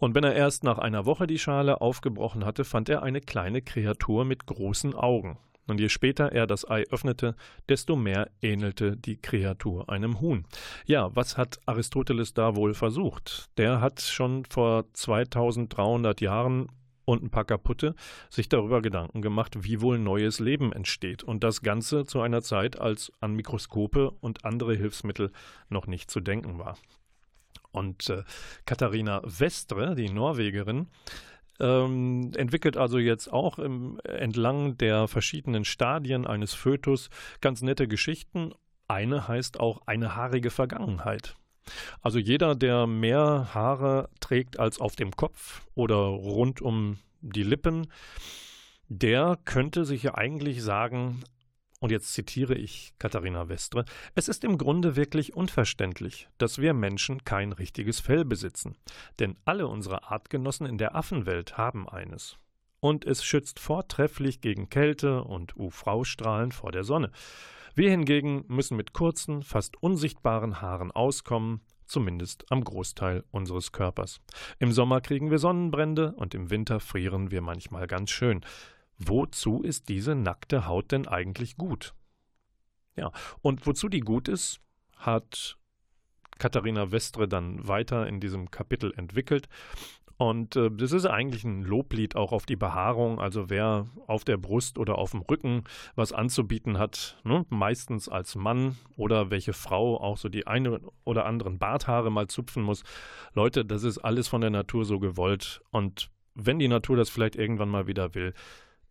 Und 0.00 0.14
wenn 0.14 0.24
er 0.24 0.34
erst 0.34 0.64
nach 0.64 0.78
einer 0.78 1.04
Woche 1.04 1.26
die 1.26 1.38
Schale 1.38 1.82
aufgebrochen 1.82 2.46
hatte, 2.46 2.64
fand 2.64 2.88
er 2.88 3.02
eine 3.02 3.20
kleine 3.20 3.60
Kreatur 3.60 4.24
mit 4.24 4.46
großen 4.46 4.94
Augen. 4.94 5.38
Und 5.66 5.78
je 5.78 5.90
später 5.90 6.32
er 6.32 6.46
das 6.46 6.68
Ei 6.68 6.84
öffnete, 6.90 7.36
desto 7.68 7.96
mehr 7.96 8.30
ähnelte 8.40 8.96
die 8.96 9.18
Kreatur 9.18 9.90
einem 9.90 10.20
Huhn. 10.20 10.46
Ja, 10.86 11.14
was 11.14 11.36
hat 11.36 11.60
Aristoteles 11.66 12.32
da 12.32 12.56
wohl 12.56 12.72
versucht? 12.72 13.50
Der 13.58 13.82
hat 13.82 14.00
schon 14.00 14.46
vor 14.46 14.86
2300 14.94 16.22
Jahren 16.22 16.68
und 17.04 17.22
ein 17.22 17.30
paar 17.30 17.44
kaputte 17.44 17.94
sich 18.30 18.48
darüber 18.48 18.80
Gedanken 18.80 19.20
gemacht, 19.20 19.58
wie 19.60 19.82
wohl 19.82 19.98
neues 19.98 20.40
Leben 20.40 20.72
entsteht. 20.72 21.22
Und 21.22 21.44
das 21.44 21.60
Ganze 21.60 22.06
zu 22.06 22.20
einer 22.22 22.40
Zeit, 22.40 22.80
als 22.80 23.12
an 23.20 23.34
Mikroskope 23.34 24.12
und 24.20 24.46
andere 24.46 24.74
Hilfsmittel 24.74 25.30
noch 25.68 25.86
nicht 25.86 26.10
zu 26.10 26.20
denken 26.20 26.58
war. 26.58 26.78
Und 27.72 28.08
äh, 28.10 28.24
Katharina 28.66 29.22
Westre, 29.24 29.94
die 29.94 30.10
Norwegerin, 30.10 30.88
ähm, 31.60 32.32
entwickelt 32.34 32.76
also 32.76 32.98
jetzt 32.98 33.32
auch 33.32 33.58
im, 33.58 34.00
entlang 34.04 34.76
der 34.78 35.08
verschiedenen 35.08 35.64
Stadien 35.64 36.26
eines 36.26 36.54
Fötus 36.54 37.10
ganz 37.40 37.62
nette 37.62 37.86
Geschichten. 37.86 38.52
Eine 38.88 39.28
heißt 39.28 39.60
auch 39.60 39.82
eine 39.86 40.16
haarige 40.16 40.50
Vergangenheit. 40.50 41.36
Also 42.00 42.18
jeder, 42.18 42.54
der 42.54 42.86
mehr 42.86 43.50
Haare 43.54 44.08
trägt 44.20 44.58
als 44.58 44.80
auf 44.80 44.96
dem 44.96 45.12
Kopf 45.12 45.62
oder 45.74 45.96
rund 45.96 46.60
um 46.62 46.98
die 47.20 47.42
Lippen, 47.42 47.86
der 48.88 49.38
könnte 49.44 49.84
sich 49.84 50.02
ja 50.02 50.14
eigentlich 50.14 50.62
sagen, 50.62 51.22
und 51.80 51.90
jetzt 51.90 52.12
zitiere 52.12 52.54
ich 52.54 52.92
Katharina 52.98 53.48
Westre, 53.48 53.84
es 54.14 54.28
ist 54.28 54.44
im 54.44 54.58
Grunde 54.58 54.96
wirklich 54.96 55.34
unverständlich, 55.34 56.28
dass 56.38 56.58
wir 56.58 56.74
Menschen 56.74 57.24
kein 57.24 57.52
richtiges 57.52 58.00
Fell 58.00 58.24
besitzen, 58.24 58.76
denn 59.18 59.36
alle 59.44 59.66
unsere 59.66 60.10
Artgenossen 60.10 60.66
in 60.66 60.78
der 60.78 60.94
Affenwelt 60.94 61.56
haben 61.56 61.88
eines. 61.88 62.36
und 62.80 63.04
es 63.04 63.22
schützt 63.24 63.60
vortrefflich 63.60 64.40
gegen 64.40 64.70
Kälte 64.70 65.22
und 65.24 65.54
UV-Strahlen 65.56 66.50
vor 66.52 66.72
der 66.72 66.84
Sonne. 66.84 67.10
Wir 67.74 67.90
hingegen 67.90 68.44
müssen 68.48 68.76
mit 68.76 68.92
kurzen, 68.92 69.42
fast 69.42 69.82
unsichtbaren 69.82 70.60
Haaren 70.60 70.90
auskommen, 70.90 71.60
zumindest 71.86 72.50
am 72.50 72.64
Großteil 72.64 73.24
unseres 73.30 73.72
Körpers. 73.72 74.20
Im 74.58 74.72
Sommer 74.72 75.00
kriegen 75.00 75.30
wir 75.30 75.38
Sonnenbrände 75.38 76.12
und 76.12 76.34
im 76.34 76.50
Winter 76.50 76.80
frieren 76.80 77.30
wir 77.30 77.42
manchmal 77.42 77.86
ganz 77.86 78.10
schön. 78.10 78.40
Wozu 79.00 79.62
ist 79.62 79.88
diese 79.88 80.14
nackte 80.14 80.66
Haut 80.66 80.92
denn 80.92 81.08
eigentlich 81.08 81.56
gut? 81.56 81.94
Ja, 82.96 83.12
und 83.40 83.66
wozu 83.66 83.88
die 83.88 84.00
gut 84.00 84.28
ist, 84.28 84.60
hat 84.96 85.56
Katharina 86.38 86.92
Westre 86.92 87.26
dann 87.26 87.66
weiter 87.66 88.06
in 88.06 88.20
diesem 88.20 88.50
Kapitel 88.50 88.92
entwickelt. 88.94 89.48
Und 90.18 90.54
äh, 90.54 90.70
das 90.70 90.92
ist 90.92 91.06
eigentlich 91.06 91.44
ein 91.44 91.62
Loblied 91.62 92.14
auch 92.14 92.32
auf 92.32 92.44
die 92.44 92.56
Behaarung. 92.56 93.18
Also 93.18 93.48
wer 93.48 93.88
auf 94.06 94.22
der 94.24 94.36
Brust 94.36 94.76
oder 94.76 94.98
auf 94.98 95.12
dem 95.12 95.22
Rücken 95.22 95.64
was 95.94 96.12
anzubieten 96.12 96.76
hat, 96.76 97.18
ne, 97.24 97.46
meistens 97.48 98.06
als 98.06 98.34
Mann 98.34 98.76
oder 98.96 99.30
welche 99.30 99.54
Frau 99.54 99.98
auch 99.98 100.18
so 100.18 100.28
die 100.28 100.46
eine 100.46 100.78
oder 101.04 101.24
anderen 101.24 101.58
Barthaare 101.58 102.10
mal 102.10 102.26
zupfen 102.26 102.62
muss. 102.62 102.82
Leute, 103.32 103.64
das 103.64 103.82
ist 103.82 103.96
alles 103.96 104.28
von 104.28 104.42
der 104.42 104.50
Natur 104.50 104.84
so 104.84 104.98
gewollt. 104.98 105.62
Und 105.70 106.10
wenn 106.34 106.58
die 106.58 106.68
Natur 106.68 106.98
das 106.98 107.08
vielleicht 107.08 107.36
irgendwann 107.36 107.70
mal 107.70 107.86
wieder 107.86 108.14
will, 108.14 108.34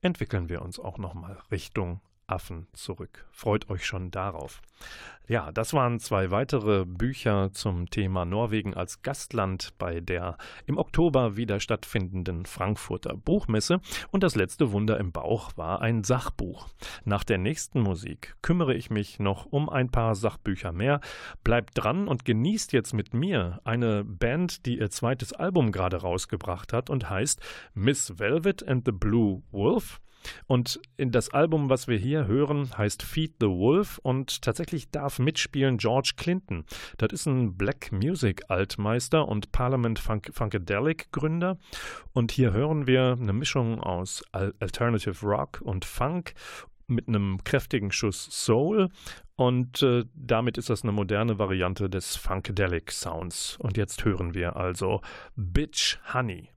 entwickeln 0.02 0.50
wir 0.50 0.62
uns 0.62 0.80
auch 0.80 0.98
nochmal 0.98 1.38
Richtung 1.52 2.02
Affen 2.30 2.68
zurück. 2.74 3.26
Freut 3.32 3.70
euch 3.70 3.86
schon 3.86 4.12
darauf. 4.12 4.62
Ja, 5.28 5.52
das 5.52 5.74
waren 5.74 6.00
zwei 6.00 6.32
weitere 6.32 6.86
Bücher 6.86 7.52
zum 7.54 7.90
Thema 7.92 8.26
Norwegen 8.26 8.74
als 8.74 9.04
Gastland 9.04 9.74
bei 9.78 10.00
der 10.00 10.38
im 10.66 10.80
Oktober 10.80 11.38
wieder 11.38 11.60
stattfindenden 11.60 12.48
Frankfurter 12.48 13.16
Buchmesse. 13.16 13.80
Und 14.10 14.24
das 14.24 14.36
letzte 14.36 14.72
Wunder 14.72 15.00
im 15.00 15.12
Bauch 15.12 15.52
war 15.56 15.82
ein 15.82 16.04
Sachbuch. 16.04 16.68
Nach 17.06 17.24
der 17.24 17.38
nächsten 17.38 17.82
Musik 17.82 18.38
kümmere 18.42 18.74
ich 18.74 18.90
mich 18.90 19.20
noch 19.20 19.46
um 19.46 19.70
ein 19.70 19.92
paar 19.92 20.16
Sachbücher 20.16 20.72
mehr. 20.72 21.00
Bleibt 21.44 21.72
dran 21.76 22.08
und 22.08 22.26
genießt 22.26 22.74
jetzt 22.74 22.94
mit 22.94 23.14
mir 23.14 23.62
eine 23.64 24.04
Band, 24.04 24.66
die 24.66 24.80
ihr 24.80 24.90
zweites 24.90 25.32
Album 25.34 25.72
gerade 25.72 25.98
rausgebracht 25.98 26.74
hat 26.74 26.90
und 26.90 27.08
heißt 27.08 27.40
Miss 27.76 28.18
Velvet 28.18 28.68
and 28.68 28.84
the 28.86 28.92
Blue 28.92 29.44
Wolf. 29.52 30.02
Und 30.48 30.80
das 30.98 31.30
Album, 31.30 31.70
was 31.70 31.88
wir 31.88 31.98
hier 31.98 32.28
hören, 32.28 32.70
heißt 32.78 33.04
Feed 33.04 33.36
the 33.40 33.48
Wolf 33.48 34.00
und 34.04 34.42
tatsächlich 34.42 34.90
darf 34.92 35.20
mitspielen 35.20 35.78
George 35.78 36.14
Clinton. 36.18 36.66
Das 36.98 37.12
ist 37.12 37.26
ein 37.26 37.56
Black 37.58 37.92
Music 37.92 38.44
Altmeister 38.50 39.28
und 39.28 39.52
Parliament 39.52 40.00
Funk 40.00 40.30
Funkadelic 40.34 41.12
Gründer. 41.12 41.58
Und 42.14 42.32
hier 42.32 42.54
hören 42.54 42.88
wir 42.88 43.18
eine 43.20 43.34
Mischung 43.34 43.80
aus 43.80 44.24
Alternative 44.32 45.26
Rock 45.26 45.62
und 45.62 45.86
Funk 45.86 46.34
mit 46.88 47.08
einem 47.08 47.44
kräftigen 47.44 47.92
Schuss 47.92 48.28
Soul 48.32 48.90
und 49.40 49.82
äh, 49.84 50.04
damit 50.14 50.58
ist 50.58 50.70
das 50.70 50.84
eine 50.84 50.92
moderne 50.92 51.40
Variante 51.40 51.90
des 51.90 52.18
Funkadelic 52.18 52.92
Sounds. 52.92 53.56
Und 53.60 53.78
jetzt 53.78 54.04
hören 54.04 54.34
wir 54.34 54.58
also 54.58 55.00
Bitch 55.38 55.98
Honey. 56.14 56.50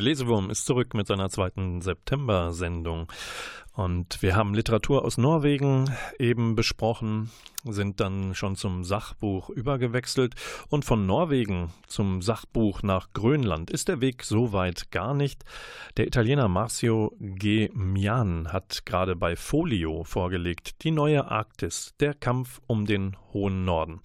Der 0.00 0.06
Lesewurm 0.06 0.48
ist 0.48 0.64
zurück 0.64 0.94
mit 0.94 1.06
seiner 1.06 1.28
zweiten 1.28 1.82
September-Sendung. 1.82 3.12
Und 3.74 4.22
wir 4.22 4.34
haben 4.34 4.54
Literatur 4.54 5.04
aus 5.04 5.18
Norwegen 5.18 5.94
eben 6.18 6.56
besprochen, 6.56 7.30
sind 7.64 8.00
dann 8.00 8.34
schon 8.34 8.56
zum 8.56 8.84
Sachbuch 8.84 9.50
übergewechselt. 9.50 10.34
Und 10.68 10.84
von 10.84 11.06
Norwegen 11.06 11.70
zum 11.86 12.22
Sachbuch 12.22 12.82
nach 12.82 13.08
Grönland 13.12 13.70
ist 13.70 13.88
der 13.88 14.00
Weg 14.00 14.24
so 14.24 14.52
weit 14.52 14.90
gar 14.90 15.14
nicht. 15.14 15.44
Der 15.96 16.06
Italiener 16.06 16.48
Marcio 16.48 17.14
G. 17.18 17.70
Mian 17.72 18.52
hat 18.52 18.86
gerade 18.86 19.16
bei 19.16 19.36
Folio 19.36 20.04
vorgelegt, 20.04 20.82
die 20.82 20.90
neue 20.90 21.30
Arktis, 21.30 21.94
der 22.00 22.14
Kampf 22.14 22.60
um 22.66 22.86
den 22.86 23.16
hohen 23.32 23.64
Norden. 23.64 24.00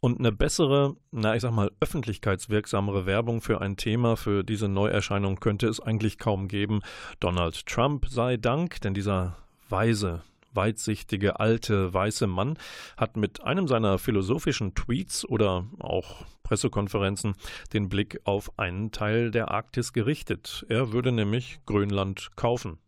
Und 0.00 0.18
eine 0.18 0.32
bessere, 0.32 0.96
na 1.10 1.34
ich 1.34 1.42
sag 1.42 1.52
mal, 1.52 1.70
öffentlichkeitswirksamere 1.80 3.06
Werbung 3.06 3.40
für 3.40 3.60
ein 3.60 3.76
Thema, 3.76 4.16
für 4.16 4.44
diese 4.44 4.68
Neuerscheinung 4.68 5.36
könnte 5.36 5.68
es 5.68 5.80
eigentlich 5.80 6.18
kaum 6.18 6.48
geben. 6.48 6.80
Donald 7.20 7.66
Trump 7.66 8.06
sei 8.08 8.36
Dank, 8.36 8.80
denn 8.80 8.94
dieser 8.94 9.36
weise, 9.68 10.22
weitsichtige, 10.56 11.38
alte, 11.38 11.92
weiße 11.92 12.26
Mann 12.26 12.58
hat 12.96 13.16
mit 13.16 13.42
einem 13.42 13.68
seiner 13.68 13.98
philosophischen 13.98 14.74
Tweets 14.74 15.24
oder 15.28 15.66
auch 15.78 16.24
Pressekonferenzen 16.42 17.34
den 17.72 17.88
Blick 17.88 18.20
auf 18.24 18.58
einen 18.58 18.92
Teil 18.92 19.30
der 19.30 19.50
Arktis 19.50 19.92
gerichtet. 19.92 20.64
Er 20.68 20.92
würde 20.92 21.12
nämlich 21.12 21.58
Grönland 21.66 22.30
kaufen. 22.36 22.78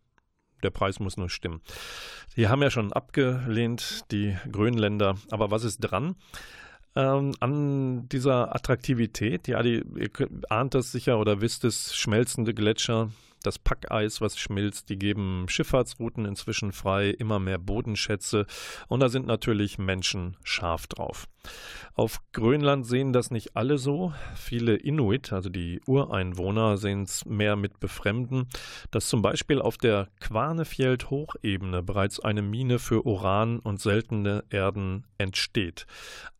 Der 0.63 0.71
Preis 0.71 0.99
muss 0.99 1.17
nur 1.17 1.29
stimmen. 1.29 1.61
Die 2.35 2.47
haben 2.47 2.61
ja 2.61 2.71
schon 2.71 2.91
abgelehnt, 2.93 4.05
die 4.11 4.37
Grönländer. 4.51 5.15
Aber 5.29 5.51
was 5.51 5.63
ist 5.63 5.79
dran? 5.79 6.15
Ähm, 6.95 7.33
an 7.39 8.09
dieser 8.09 8.55
Attraktivität, 8.55 9.47
ja, 9.47 9.61
die, 9.61 9.83
ihr 9.95 10.09
ahnt 10.49 10.73
das 10.73 10.91
sicher 10.91 11.19
oder 11.19 11.39
wisst 11.41 11.63
es, 11.63 11.95
schmelzende 11.95 12.53
Gletscher, 12.53 13.11
das 13.43 13.59
Packeis, 13.59 14.21
was 14.21 14.37
schmilzt, 14.37 14.89
die 14.89 14.97
geben 14.97 15.45
Schifffahrtsrouten 15.47 16.25
inzwischen 16.25 16.71
frei, 16.71 17.09
immer 17.09 17.39
mehr 17.39 17.57
Bodenschätze 17.57 18.45
und 18.87 18.99
da 18.99 19.09
sind 19.09 19.27
natürlich 19.27 19.77
Menschen 19.77 20.37
scharf 20.43 20.87
drauf. 20.87 21.27
Auf 21.93 22.21
Grönland 22.31 22.85
sehen 22.85 23.11
das 23.11 23.31
nicht 23.31 23.55
alle 23.55 23.77
so. 23.77 24.13
Viele 24.35 24.75
Inuit, 24.75 25.33
also 25.33 25.49
die 25.49 25.81
Ureinwohner, 25.85 26.77
sehen 26.77 27.03
es 27.03 27.25
mehr 27.25 27.55
mit 27.55 27.79
Befremden, 27.79 28.47
dass 28.91 29.07
zum 29.07 29.21
Beispiel 29.21 29.61
auf 29.61 29.77
der 29.77 30.07
Quanefjeld-Hochebene 30.21 31.83
bereits 31.83 32.19
eine 32.19 32.41
Mine 32.41 32.79
für 32.79 33.05
Uran 33.05 33.59
und 33.59 33.81
seltene 33.81 34.43
Erden 34.49 35.07
entsteht. 35.17 35.85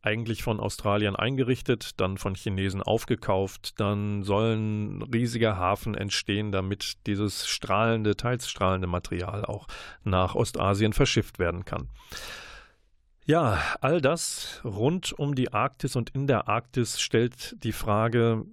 Eigentlich 0.02 0.44
von 0.44 0.62
Australien 0.62 1.18
eingerichtet, 1.18 2.00
dann 2.00 2.18
von 2.18 2.36
Chinesen 2.36 2.82
aufgekauft, 2.82 3.80
dann 3.82 4.24
soll 4.24 4.56
ein 4.56 5.02
riesiger 5.02 5.58
Hafen 5.58 5.94
entstehen, 5.94 6.54
damit 6.54 6.89
dieses 7.06 7.48
strahlende, 7.48 8.16
teils 8.16 8.50
strahlende 8.50 8.88
Material 8.88 9.46
auch 9.46 9.68
nach 10.04 10.36
Ostasien 10.36 10.94
verschifft 10.94 11.40
werden 11.40 11.66
kann. 11.66 11.90
Ja, 13.26 13.62
all 13.82 14.02
das 14.02 14.62
rund 14.64 15.14
um 15.14 15.36
die 15.36 15.54
Arktis 15.54 15.96
und 15.96 16.10
in 16.12 16.26
der 16.26 16.48
Arktis 16.48 17.00
stellt 17.00 17.64
die 17.64 17.74
Frage, 17.74 18.46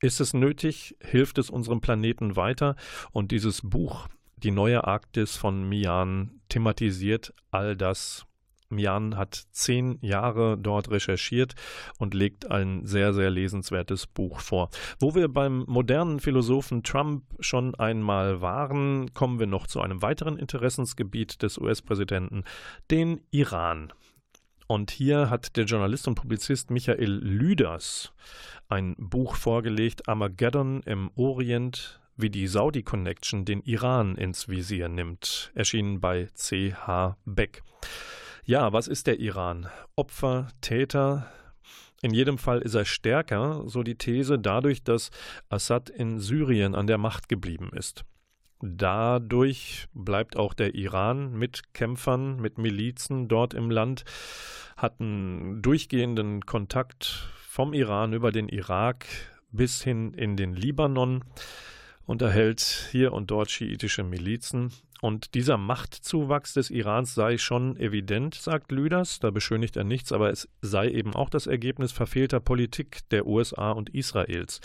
ist 0.00 0.20
es 0.20 0.34
nötig? 0.34 0.96
Hilft 1.00 1.38
es 1.38 1.50
unserem 1.50 1.80
Planeten 1.80 2.36
weiter? 2.36 2.76
Und 3.12 3.30
dieses 3.30 3.62
Buch, 3.62 4.08
Die 4.42 4.50
neue 4.50 4.84
Arktis 4.84 5.36
von 5.36 5.68
Mian, 5.68 6.40
thematisiert 6.48 7.32
all 7.52 7.76
das. 7.76 8.26
Mian 8.72 9.16
hat 9.16 9.44
zehn 9.52 9.98
Jahre 10.00 10.58
dort 10.58 10.90
recherchiert 10.90 11.54
und 11.98 12.14
legt 12.14 12.50
ein 12.50 12.86
sehr, 12.86 13.14
sehr 13.14 13.30
lesenswertes 13.30 14.06
Buch 14.06 14.40
vor. 14.40 14.70
Wo 14.98 15.14
wir 15.14 15.28
beim 15.28 15.64
modernen 15.68 16.20
Philosophen 16.20 16.82
Trump 16.82 17.24
schon 17.40 17.74
einmal 17.74 18.40
waren, 18.40 19.12
kommen 19.14 19.38
wir 19.38 19.46
noch 19.46 19.66
zu 19.66 19.80
einem 19.80 20.02
weiteren 20.02 20.38
Interessensgebiet 20.38 21.42
des 21.42 21.58
US-Präsidenten, 21.58 22.44
den 22.90 23.20
Iran. 23.30 23.92
Und 24.66 24.90
hier 24.90 25.28
hat 25.28 25.56
der 25.56 25.64
Journalist 25.66 26.08
und 26.08 26.14
Publizist 26.14 26.70
Michael 26.70 27.12
Lüders 27.12 28.12
ein 28.68 28.94
Buch 28.96 29.36
vorgelegt, 29.36 30.08
Armageddon 30.08 30.82
im 30.84 31.10
Orient, 31.14 32.00
wie 32.16 32.30
die 32.30 32.46
Saudi 32.46 32.82
Connection 32.82 33.44
den 33.44 33.60
Iran 33.62 34.16
ins 34.16 34.48
Visier 34.48 34.88
nimmt, 34.88 35.52
erschienen 35.54 36.00
bei 36.00 36.30
C.H. 36.34 37.18
Beck. 37.26 37.62
Ja, 38.44 38.72
was 38.72 38.88
ist 38.88 39.06
der 39.06 39.20
Iran? 39.20 39.68
Opfer, 39.94 40.48
Täter, 40.60 41.30
in 42.00 42.12
jedem 42.12 42.38
Fall 42.38 42.58
ist 42.60 42.74
er 42.74 42.84
stärker, 42.84 43.62
so 43.66 43.84
die 43.84 43.94
These, 43.94 44.36
dadurch, 44.36 44.82
dass 44.82 45.12
Assad 45.48 45.90
in 45.90 46.18
Syrien 46.18 46.74
an 46.74 46.88
der 46.88 46.98
Macht 46.98 47.28
geblieben 47.28 47.70
ist. 47.72 48.04
Dadurch 48.60 49.86
bleibt 49.94 50.36
auch 50.36 50.54
der 50.54 50.74
Iran 50.74 51.34
mit 51.34 51.72
Kämpfern, 51.72 52.40
mit 52.40 52.58
Milizen 52.58 53.28
dort 53.28 53.54
im 53.54 53.70
Land, 53.70 54.04
hat 54.76 55.00
einen 55.00 55.62
durchgehenden 55.62 56.44
Kontakt 56.44 57.28
vom 57.46 57.72
Iran 57.72 58.12
über 58.12 58.32
den 58.32 58.48
Irak 58.48 59.06
bis 59.52 59.84
hin 59.84 60.14
in 60.14 60.36
den 60.36 60.54
Libanon, 60.54 61.24
unterhält 62.06 62.88
hier 62.90 63.12
und 63.12 63.30
dort 63.30 63.52
schiitische 63.52 64.02
Milizen 64.02 64.72
und 65.02 65.34
dieser 65.34 65.58
Machtzuwachs 65.58 66.54
des 66.54 66.70
Irans 66.70 67.16
sei 67.16 67.36
schon 67.36 67.76
evident, 67.76 68.36
sagt 68.36 68.70
Lüders, 68.70 69.18
da 69.18 69.32
beschönigt 69.32 69.76
er 69.76 69.82
nichts, 69.82 70.12
aber 70.12 70.30
es 70.30 70.48
sei 70.60 70.90
eben 70.90 71.12
auch 71.16 71.28
das 71.28 71.48
Ergebnis 71.48 71.90
verfehlter 71.90 72.38
Politik 72.38 73.00
der 73.10 73.26
USA 73.26 73.72
und 73.72 73.90
Israels. 73.90 74.60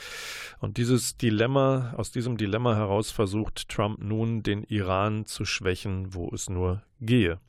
Und 0.59 0.77
dieses 0.77 1.17
Dilemma, 1.17 1.95
aus 1.97 2.11
diesem 2.11 2.37
Dilemma 2.37 2.75
heraus 2.75 3.09
versucht 3.09 3.67
Trump 3.67 3.97
nun, 3.99 4.43
den 4.43 4.61
Iran 4.65 5.25
zu 5.25 5.43
schwächen, 5.43 6.13
wo 6.13 6.29
es 6.31 6.51
nur 6.51 6.83
gehe. 7.01 7.39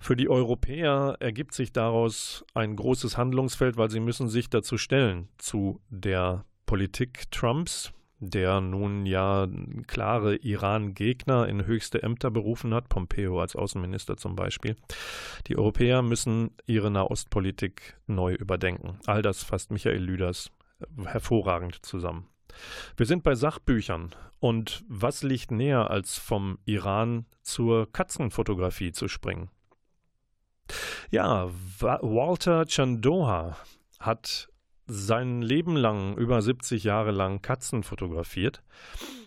Für 0.00 0.16
die 0.16 0.30
Europäer 0.30 1.18
ergibt 1.20 1.52
sich 1.52 1.70
daraus 1.70 2.46
ein 2.54 2.76
großes 2.76 3.18
Handlungsfeld, 3.18 3.76
weil 3.76 3.90
sie 3.90 4.00
müssen 4.00 4.30
sich 4.30 4.48
dazu 4.48 4.78
stellen, 4.78 5.28
zu 5.36 5.82
der 5.90 6.46
Politik 6.64 7.30
Trumps, 7.30 7.92
der 8.20 8.60
nun 8.60 9.06
ja 9.06 9.46
klare 9.86 10.36
Iran-Gegner 10.36 11.48
in 11.48 11.66
höchste 11.66 12.02
Ämter 12.02 12.30
berufen 12.30 12.74
hat, 12.74 12.88
Pompeo 12.88 13.40
als 13.40 13.56
Außenminister 13.56 14.16
zum 14.16 14.36
Beispiel. 14.36 14.76
Die 15.46 15.56
Europäer 15.56 16.02
müssen 16.02 16.50
ihre 16.66 16.90
Nahostpolitik 16.90 17.96
neu 18.06 18.34
überdenken. 18.34 18.98
All 19.06 19.22
das 19.22 19.42
fasst 19.42 19.70
Michael 19.70 20.02
Lüders 20.02 20.50
hervorragend 21.04 21.84
zusammen. 21.84 22.28
Wir 22.96 23.06
sind 23.06 23.22
bei 23.22 23.34
Sachbüchern. 23.34 24.14
Und 24.40 24.84
was 24.88 25.22
liegt 25.22 25.50
näher, 25.50 25.90
als 25.90 26.18
vom 26.18 26.58
Iran 26.66 27.26
zur 27.42 27.90
Katzenfotografie 27.90 28.92
zu 28.92 29.08
springen? 29.08 29.48
Ja, 31.10 31.50
Walter 31.80 32.66
Chandoha 32.66 33.56
hat 33.98 34.48
sein 34.86 35.42
Leben 35.42 35.76
lang, 35.76 36.16
über 36.16 36.42
70 36.42 36.84
Jahre 36.84 37.10
lang, 37.10 37.42
Katzen 37.42 37.82
fotografiert, 37.82 38.62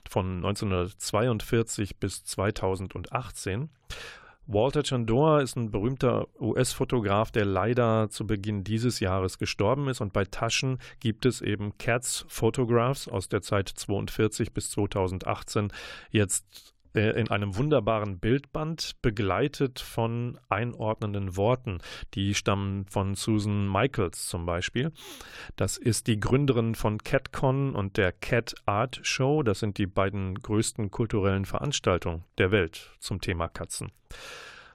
von 0.07 0.37
1942 0.37 1.97
bis 1.97 2.23
2018. 2.23 3.69
Walter 4.49 4.81
Chandor 4.81 5.41
ist 5.41 5.57
ein 5.57 5.71
berühmter 5.71 6.27
US-Fotograf, 6.39 7.31
der 7.31 7.43
leider 7.43 8.09
zu 8.09 8.25
Beginn 8.25 8.63
dieses 8.63 9.01
Jahres 9.01 9.39
gestorben 9.39 9.89
ist. 9.89 9.99
Und 9.99 10.13
bei 10.13 10.23
Taschen 10.23 10.79
gibt 11.01 11.25
es 11.25 11.41
eben 11.41 11.77
Cats 11.77 12.25
Photographs 12.29 13.09
aus 13.09 13.27
der 13.27 13.41
Zeit 13.41 13.67
42 13.67 14.53
bis 14.53 14.71
2018 14.71 15.73
jetzt 16.11 16.76
in 16.93 17.29
einem 17.29 17.55
wunderbaren 17.57 18.19
Bildband, 18.19 18.95
begleitet 19.01 19.79
von 19.79 20.39
einordnenden 20.49 21.35
Worten. 21.35 21.79
Die 22.13 22.33
stammen 22.33 22.85
von 22.85 23.15
Susan 23.15 23.71
Michaels 23.71 24.27
zum 24.27 24.45
Beispiel. 24.45 24.91
Das 25.55 25.77
ist 25.77 26.07
die 26.07 26.19
Gründerin 26.19 26.75
von 26.75 26.97
CatCon 26.99 27.75
und 27.75 27.97
der 27.97 28.11
Cat 28.11 28.55
Art 28.65 28.99
Show. 29.03 29.43
Das 29.43 29.59
sind 29.59 29.77
die 29.77 29.88
beiden 29.88 30.35
größten 30.35 30.91
kulturellen 30.91 31.45
Veranstaltungen 31.45 32.23
der 32.38 32.51
Welt 32.51 32.91
zum 32.99 33.21
Thema 33.21 33.47
Katzen. 33.47 33.91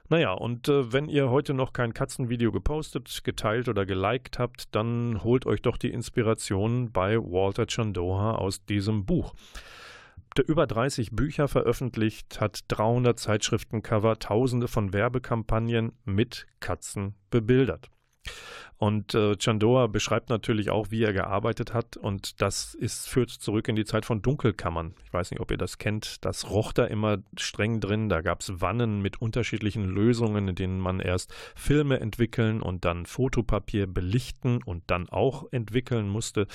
Naja, 0.09 0.33
und 0.33 0.67
äh, 0.67 0.91
wenn 0.91 1.07
ihr 1.07 1.29
heute 1.29 1.53
noch 1.53 1.73
kein 1.73 1.93
Katzenvideo 1.93 2.51
gepostet, 2.51 3.21
geteilt 3.23 3.69
oder 3.69 3.85
geliked 3.85 4.37
habt, 4.37 4.75
dann 4.75 5.23
holt 5.23 5.45
euch 5.45 5.61
doch 5.61 5.77
die 5.77 5.91
Inspiration 5.91 6.91
bei 6.91 7.17
Walter 7.17 7.65
Chandoha 7.65 8.35
aus 8.35 8.65
diesem 8.65 9.05
Buch 9.05 9.33
über 10.41 10.65
30 10.65 11.11
Bücher 11.11 11.47
veröffentlicht, 11.47 12.41
hat 12.41 12.61
300 12.69 13.19
Zeitschriftencover, 13.19 14.17
tausende 14.19 14.67
von 14.67 14.91
Werbekampagnen 14.91 15.93
mit 16.05 16.47
Katzen 16.59 17.13
bebildert. 17.29 17.89
Und 18.77 19.13
äh, 19.13 19.37
Chandoa 19.37 19.87
beschreibt 19.87 20.29
natürlich 20.29 20.69
auch, 20.69 20.91
wie 20.91 21.03
er 21.03 21.13
gearbeitet 21.13 21.73
hat. 21.73 21.95
Und 21.95 22.41
das 22.41 22.73
ist, 22.73 23.07
führt 23.07 23.29
zurück 23.29 23.69
in 23.69 23.77
die 23.77 23.85
Zeit 23.85 24.05
von 24.05 24.21
Dunkelkammern. 24.21 24.93
Ich 25.05 25.13
weiß 25.13 25.31
nicht, 25.31 25.39
ob 25.39 25.51
ihr 25.51 25.57
das 25.57 25.77
kennt. 25.77 26.25
Das 26.25 26.49
roch 26.49 26.73
da 26.73 26.85
immer 26.85 27.19
streng 27.37 27.79
drin. 27.79 28.09
Da 28.09 28.21
gab 28.21 28.41
es 28.41 28.59
Wannen 28.59 29.01
mit 29.01 29.21
unterschiedlichen 29.21 29.85
Lösungen, 29.85 30.49
in 30.49 30.55
denen 30.55 30.79
man 30.79 30.99
erst 30.99 31.33
Filme 31.55 32.01
entwickeln 32.01 32.61
und 32.61 32.83
dann 32.83 33.05
Fotopapier 33.05 33.87
belichten 33.87 34.61
und 34.61 34.83
dann 34.87 35.07
auch 35.07 35.45
entwickeln 35.51 36.09
musste. 36.09 36.47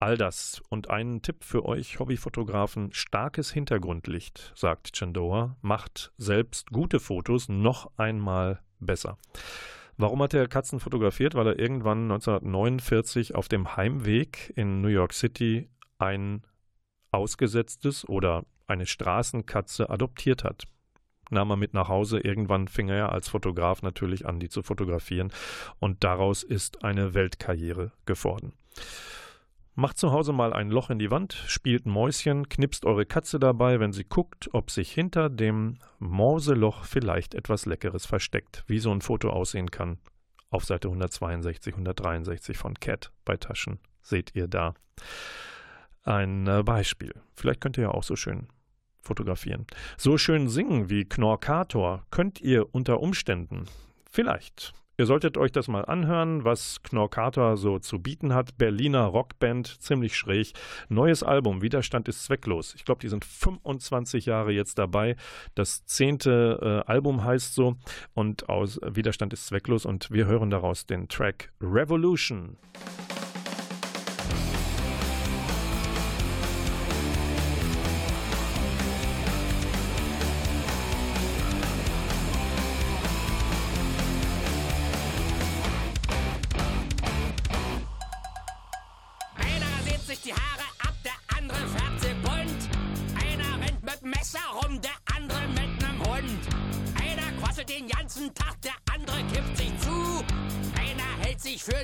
All 0.00 0.16
das 0.16 0.62
und 0.68 0.90
einen 0.90 1.22
Tipp 1.22 1.42
für 1.42 1.64
euch 1.64 1.98
Hobbyfotografen: 1.98 2.92
starkes 2.92 3.50
Hintergrundlicht, 3.50 4.52
sagt 4.54 4.92
Chendoa, 4.92 5.56
macht 5.60 6.12
selbst 6.16 6.70
gute 6.70 7.00
Fotos 7.00 7.48
noch 7.48 7.90
einmal 7.96 8.60
besser. 8.78 9.18
Warum 9.96 10.22
hat 10.22 10.34
er 10.34 10.46
Katzen 10.46 10.78
fotografiert? 10.78 11.34
Weil 11.34 11.48
er 11.48 11.58
irgendwann 11.58 12.04
1949 12.04 13.34
auf 13.34 13.48
dem 13.48 13.76
Heimweg 13.76 14.52
in 14.54 14.80
New 14.80 14.88
York 14.88 15.12
City 15.12 15.68
ein 15.98 16.42
ausgesetztes 17.10 18.08
oder 18.08 18.44
eine 18.68 18.86
Straßenkatze 18.86 19.90
adoptiert 19.90 20.44
hat. 20.44 20.68
Nahm 21.30 21.50
er 21.50 21.56
mit 21.56 21.74
nach 21.74 21.88
Hause. 21.88 22.20
Irgendwann 22.20 22.68
fing 22.68 22.88
er 22.88 23.10
als 23.10 23.28
Fotograf 23.28 23.82
natürlich 23.82 24.26
an, 24.26 24.38
die 24.38 24.48
zu 24.48 24.62
fotografieren. 24.62 25.32
Und 25.80 26.04
daraus 26.04 26.44
ist 26.44 26.84
eine 26.84 27.14
Weltkarriere 27.14 27.90
geworden. 28.06 28.52
Macht 29.78 29.96
zu 29.96 30.10
Hause 30.10 30.32
mal 30.32 30.52
ein 30.52 30.70
Loch 30.70 30.90
in 30.90 30.98
die 30.98 31.12
Wand, 31.12 31.34
spielt 31.46 31.86
Mäuschen, 31.86 32.48
knipst 32.48 32.84
eure 32.84 33.06
Katze 33.06 33.38
dabei, 33.38 33.78
wenn 33.78 33.92
sie 33.92 34.02
guckt, 34.02 34.52
ob 34.52 34.72
sich 34.72 34.90
hinter 34.90 35.30
dem 35.30 35.78
Morseloch 36.00 36.84
vielleicht 36.84 37.32
etwas 37.36 37.64
Leckeres 37.64 38.04
versteckt, 38.04 38.64
wie 38.66 38.80
so 38.80 38.90
ein 38.90 39.02
Foto 39.02 39.30
aussehen 39.30 39.70
kann. 39.70 39.98
Auf 40.50 40.64
Seite 40.64 40.88
162, 40.88 41.74
163 41.74 42.58
von 42.58 42.74
Cat 42.74 43.12
bei 43.24 43.36
Taschen 43.36 43.78
seht 44.02 44.34
ihr 44.34 44.48
da 44.48 44.74
ein 46.02 46.48
äh, 46.48 46.64
Beispiel. 46.64 47.14
Vielleicht 47.36 47.60
könnt 47.60 47.78
ihr 47.78 47.84
ja 47.84 47.90
auch 47.92 48.02
so 48.02 48.16
schön 48.16 48.48
fotografieren. 49.00 49.64
So 49.96 50.18
schön 50.18 50.48
singen 50.48 50.90
wie 50.90 51.04
Knorkator 51.04 52.04
könnt 52.10 52.40
ihr 52.40 52.74
unter 52.74 52.98
Umständen 52.98 53.66
vielleicht 54.10 54.74
Ihr 55.00 55.06
solltet 55.06 55.38
euch 55.38 55.52
das 55.52 55.68
mal 55.68 55.84
anhören, 55.84 56.42
was 56.42 56.82
Knorkator 56.82 57.56
so 57.56 57.78
zu 57.78 58.00
bieten 58.00 58.34
hat. 58.34 58.58
Berliner 58.58 59.04
Rockband, 59.04 59.80
ziemlich 59.80 60.16
schräg. 60.16 60.54
Neues 60.88 61.22
Album, 61.22 61.62
Widerstand 61.62 62.08
ist 62.08 62.24
zwecklos. 62.24 62.74
Ich 62.74 62.84
glaube, 62.84 63.00
die 63.00 63.08
sind 63.08 63.24
25 63.24 64.26
Jahre 64.26 64.50
jetzt 64.50 64.76
dabei. 64.76 65.14
Das 65.54 65.86
zehnte 65.86 66.84
äh, 66.84 66.90
Album 66.90 67.22
heißt 67.22 67.54
so 67.54 67.76
und 68.14 68.48
aus 68.48 68.80
Widerstand 68.84 69.32
ist 69.32 69.46
zwecklos 69.46 69.86
und 69.86 70.10
wir 70.10 70.26
hören 70.26 70.50
daraus 70.50 70.84
den 70.84 71.06
Track 71.06 71.52
Revolution. 71.60 72.56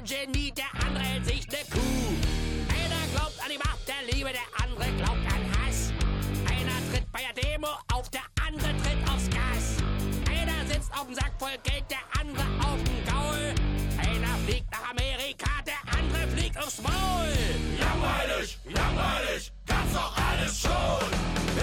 Genie, 0.04 0.52
der 0.52 0.66
andere 0.86 1.02
hält 1.02 1.24
sich 1.24 1.48
ne 1.48 1.56
Kuh. 1.70 2.12
Einer 2.68 3.06
glaubt 3.14 3.40
an 3.42 3.50
die 3.50 3.56
Macht 3.56 3.88
der 3.88 4.12
Liebe, 4.12 4.30
der 4.32 4.62
andere 4.62 4.92
glaubt 4.98 5.24
an 5.32 5.42
Hass. 5.56 5.94
Einer 6.46 6.76
tritt 6.92 7.10
bei 7.10 7.20
der 7.20 7.42
Demo 7.42 7.68
auf, 7.90 8.10
der 8.10 8.20
andere 8.46 8.76
tritt 8.82 9.00
aufs 9.08 9.30
Gas. 9.30 9.82
Einer 10.28 10.66
sitzt 10.66 10.92
auf 10.92 11.06
dem 11.06 11.14
Sack 11.14 11.32
voll 11.38 11.56
Geld, 11.62 11.84
der 11.88 12.04
andere 12.20 12.44
auf 12.60 12.82
dem 12.84 13.02
Gaul. 13.06 13.54
Einer 13.96 14.36
fliegt 14.46 14.70
nach 14.70 14.90
Amerika, 14.90 15.50
der 15.64 15.80
andere 15.98 16.28
fliegt 16.36 16.58
aufs 16.58 16.82
Maul. 16.82 17.32
Langweilig, 17.80 18.58
langweilig, 18.64 19.52
kannst 19.66 19.96
doch 19.96 20.14
alles 20.18 20.60
schon. 20.60 21.53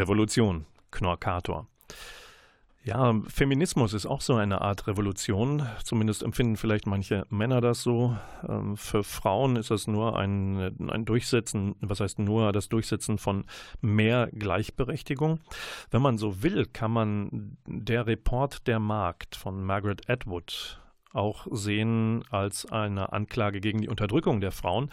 Revolution, 0.00 0.64
Knorkator. 0.90 1.66
Ja, 2.82 3.14
Feminismus 3.28 3.92
ist 3.92 4.06
auch 4.06 4.22
so 4.22 4.36
eine 4.36 4.62
Art 4.62 4.86
Revolution. 4.86 5.66
Zumindest 5.84 6.22
empfinden 6.22 6.56
vielleicht 6.56 6.86
manche 6.86 7.26
Männer 7.28 7.60
das 7.60 7.82
so. 7.82 8.16
Ähm, 8.48 8.78
für 8.78 9.04
Frauen 9.04 9.56
ist 9.56 9.70
das 9.70 9.86
nur 9.86 10.18
ein, 10.18 10.74
ein 10.90 11.04
Durchsetzen, 11.04 11.74
was 11.82 12.00
heißt 12.00 12.18
nur 12.18 12.52
das 12.52 12.70
Durchsetzen 12.70 13.18
von 13.18 13.44
mehr 13.82 14.30
Gleichberechtigung. 14.32 15.40
Wenn 15.90 16.00
man 16.00 16.16
so 16.16 16.42
will, 16.42 16.64
kann 16.64 16.90
man 16.90 17.58
der 17.66 18.06
Report 18.06 18.66
der 18.66 18.78
Markt 18.78 19.36
von 19.36 19.62
Margaret 19.62 20.08
Atwood 20.08 20.80
auch 21.12 21.46
sehen 21.50 22.24
als 22.30 22.64
eine 22.64 23.12
Anklage 23.12 23.60
gegen 23.60 23.82
die 23.82 23.88
Unterdrückung 23.88 24.40
der 24.40 24.52
Frauen. 24.52 24.90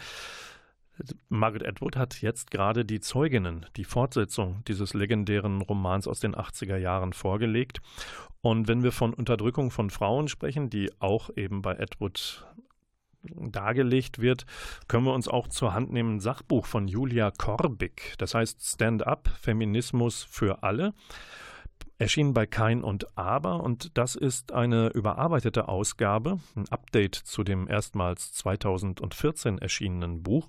Margaret 1.28 1.66
Atwood 1.66 1.96
hat 1.96 2.20
jetzt 2.22 2.50
gerade 2.50 2.84
die 2.84 3.00
Zeuginnen, 3.00 3.66
die 3.76 3.84
Fortsetzung 3.84 4.62
dieses 4.66 4.94
legendären 4.94 5.62
Romans 5.62 6.08
aus 6.08 6.20
den 6.20 6.34
80er 6.34 6.76
Jahren 6.76 7.12
vorgelegt. 7.12 7.80
Und 8.40 8.68
wenn 8.68 8.82
wir 8.82 8.92
von 8.92 9.14
Unterdrückung 9.14 9.70
von 9.70 9.90
Frauen 9.90 10.28
sprechen, 10.28 10.70
die 10.70 10.90
auch 11.00 11.30
eben 11.36 11.62
bei 11.62 11.78
Atwood 11.78 12.46
dargelegt 13.22 14.20
wird, 14.20 14.46
können 14.86 15.04
wir 15.04 15.12
uns 15.12 15.28
auch 15.28 15.48
zur 15.48 15.74
Hand 15.74 15.92
nehmen 15.92 16.16
ein 16.16 16.20
Sachbuch 16.20 16.66
von 16.66 16.88
Julia 16.88 17.30
Korbig. 17.30 18.14
Das 18.18 18.34
heißt 18.34 18.62
Stand 18.62 19.06
Up, 19.06 19.28
Feminismus 19.40 20.22
für 20.22 20.62
alle 20.62 20.94
erschienen 21.98 22.32
bei 22.32 22.46
Kein 22.46 22.82
und 22.82 23.18
Aber 23.18 23.62
und 23.62 23.96
das 23.98 24.14
ist 24.14 24.52
eine 24.52 24.88
überarbeitete 24.88 25.68
Ausgabe, 25.68 26.38
ein 26.56 26.68
Update 26.70 27.14
zu 27.14 27.42
dem 27.44 27.68
erstmals 27.68 28.32
2014 28.32 29.58
erschienenen 29.58 30.22
Buch. 30.22 30.48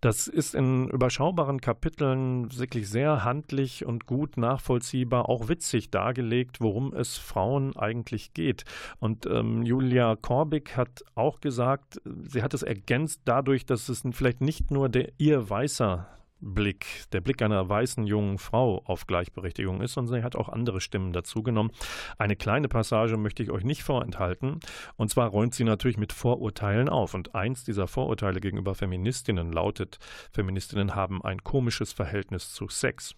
Das 0.00 0.28
ist 0.28 0.54
in 0.54 0.88
überschaubaren 0.88 1.60
Kapiteln 1.60 2.56
wirklich 2.56 2.88
sehr 2.88 3.24
handlich 3.24 3.84
und 3.84 4.06
gut 4.06 4.36
nachvollziehbar, 4.36 5.28
auch 5.28 5.48
witzig 5.48 5.90
dargelegt, 5.90 6.60
worum 6.60 6.94
es 6.94 7.16
Frauen 7.16 7.76
eigentlich 7.76 8.32
geht. 8.32 8.64
Und 9.00 9.26
ähm, 9.26 9.64
Julia 9.64 10.14
Korbig 10.14 10.76
hat 10.76 11.02
auch 11.16 11.40
gesagt, 11.40 12.00
sie 12.22 12.44
hat 12.44 12.54
es 12.54 12.62
ergänzt 12.62 13.22
dadurch, 13.24 13.66
dass 13.66 13.88
es 13.88 14.04
vielleicht 14.12 14.40
nicht 14.40 14.70
nur 14.70 14.88
der 14.88 15.10
ihr 15.18 15.50
weißer 15.50 16.06
Blick, 16.40 16.86
der 17.12 17.20
Blick 17.20 17.42
einer 17.42 17.68
weißen 17.68 18.06
jungen 18.06 18.38
Frau 18.38 18.82
auf 18.84 19.06
Gleichberechtigung 19.06 19.80
ist, 19.80 19.94
sondern 19.94 20.20
sie 20.20 20.24
hat 20.24 20.36
auch 20.36 20.48
andere 20.48 20.80
Stimmen 20.80 21.12
dazugenommen. 21.12 21.72
Eine 22.16 22.36
kleine 22.36 22.68
Passage 22.68 23.16
möchte 23.16 23.42
ich 23.42 23.50
euch 23.50 23.64
nicht 23.64 23.82
vorenthalten. 23.82 24.60
Und 24.96 25.10
zwar 25.10 25.28
räumt 25.28 25.54
sie 25.54 25.64
natürlich 25.64 25.96
mit 25.98 26.12
Vorurteilen 26.12 26.88
auf. 26.88 27.14
Und 27.14 27.34
eins 27.34 27.64
dieser 27.64 27.86
Vorurteile 27.86 28.40
gegenüber 28.40 28.74
Feministinnen 28.74 29.52
lautet, 29.52 29.98
Feministinnen 30.32 30.94
haben 30.94 31.24
ein 31.24 31.42
komisches 31.42 31.92
Verhältnis 31.92 32.52
zu 32.52 32.68
Sex. 32.68 33.14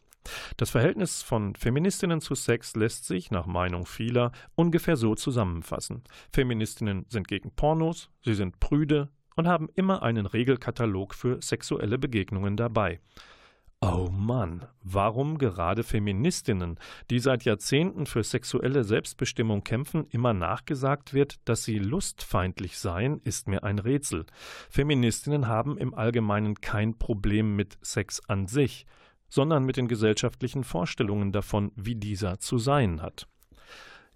Das 0.56 0.70
Verhältnis 0.70 1.22
von 1.22 1.54
Feministinnen 1.54 2.20
zu 2.20 2.34
Sex 2.34 2.76
lässt 2.76 3.06
sich, 3.06 3.30
nach 3.30 3.46
Meinung 3.46 3.86
vieler, 3.86 4.32
ungefähr 4.54 4.96
so 4.96 5.14
zusammenfassen. 5.14 6.04
Feministinnen 6.32 7.06
sind 7.08 7.26
gegen 7.26 7.52
Pornos, 7.52 8.10
sie 8.22 8.34
sind 8.34 8.60
prüde, 8.60 9.08
und 9.40 9.48
haben 9.48 9.70
immer 9.74 10.02
einen 10.02 10.26
Regelkatalog 10.26 11.14
für 11.14 11.40
sexuelle 11.40 11.98
Begegnungen 11.98 12.58
dabei. 12.58 13.00
Oh 13.80 14.10
Mann, 14.12 14.66
warum 14.82 15.38
gerade 15.38 15.82
Feministinnen, 15.82 16.78
die 17.08 17.18
seit 17.18 17.44
Jahrzehnten 17.44 18.04
für 18.04 18.22
sexuelle 18.22 18.84
Selbstbestimmung 18.84 19.64
kämpfen, 19.64 20.06
immer 20.10 20.34
nachgesagt 20.34 21.14
wird, 21.14 21.36
dass 21.46 21.64
sie 21.64 21.78
lustfeindlich 21.78 22.78
seien, 22.78 23.22
ist 23.24 23.48
mir 23.48 23.64
ein 23.64 23.78
Rätsel. 23.78 24.26
Feministinnen 24.68 25.48
haben 25.48 25.78
im 25.78 25.94
Allgemeinen 25.94 26.60
kein 26.60 26.98
Problem 26.98 27.56
mit 27.56 27.78
Sex 27.80 28.20
an 28.28 28.46
sich, 28.46 28.84
sondern 29.30 29.64
mit 29.64 29.78
den 29.78 29.88
gesellschaftlichen 29.88 30.64
Vorstellungen 30.64 31.32
davon, 31.32 31.72
wie 31.76 31.94
dieser 31.94 32.40
zu 32.40 32.58
sein 32.58 33.00
hat. 33.00 33.26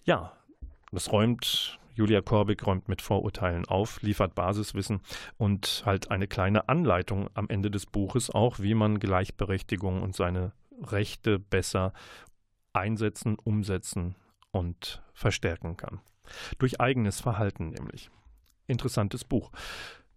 Ja, 0.05 0.35
das 0.93 1.11
räumt 1.11 1.79
Julia 1.95 2.21
Korbig 2.21 2.67
räumt 2.67 2.89
mit 2.89 3.03
Vorurteilen 3.03 3.67
auf, 3.67 4.03
liefert 4.03 4.35
Basiswissen 4.35 5.01
und 5.37 5.83
halt 5.87 6.11
eine 6.11 6.27
kleine 6.27 6.69
Anleitung 6.69 7.31
am 7.35 7.49
Ende 7.49 7.71
des 7.71 7.87
Buches 7.87 8.31
auch, 8.31 8.59
wie 8.59 8.75
man 8.75 8.99
Gleichberechtigung 8.99 10.03
und 10.03 10.15
seine 10.15 10.53
Rechte 10.83 11.39
besser 11.39 11.93
einsetzen, 12.73 13.37
umsetzen 13.43 14.17
und 14.51 15.03
verstärken 15.13 15.77
kann. 15.77 16.01
Durch 16.59 16.81
eigenes 16.81 17.21
Verhalten 17.21 17.71
nämlich. 17.71 18.11
Interessantes 18.67 19.25
Buch. 19.25 19.51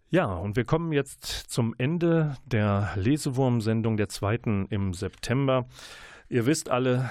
Ja, 0.10 0.34
und 0.34 0.56
wir 0.56 0.64
kommen 0.64 0.94
jetzt 0.94 1.26
zum 1.26 1.76
Ende 1.78 2.38
der 2.46 2.92
Lesewurm-Sendung 2.96 3.98
der 3.98 4.08
zweiten 4.08 4.66
im 4.70 4.94
September. 4.94 5.68
Ihr 6.30 6.46
wisst 6.46 6.70
alle, 6.70 7.10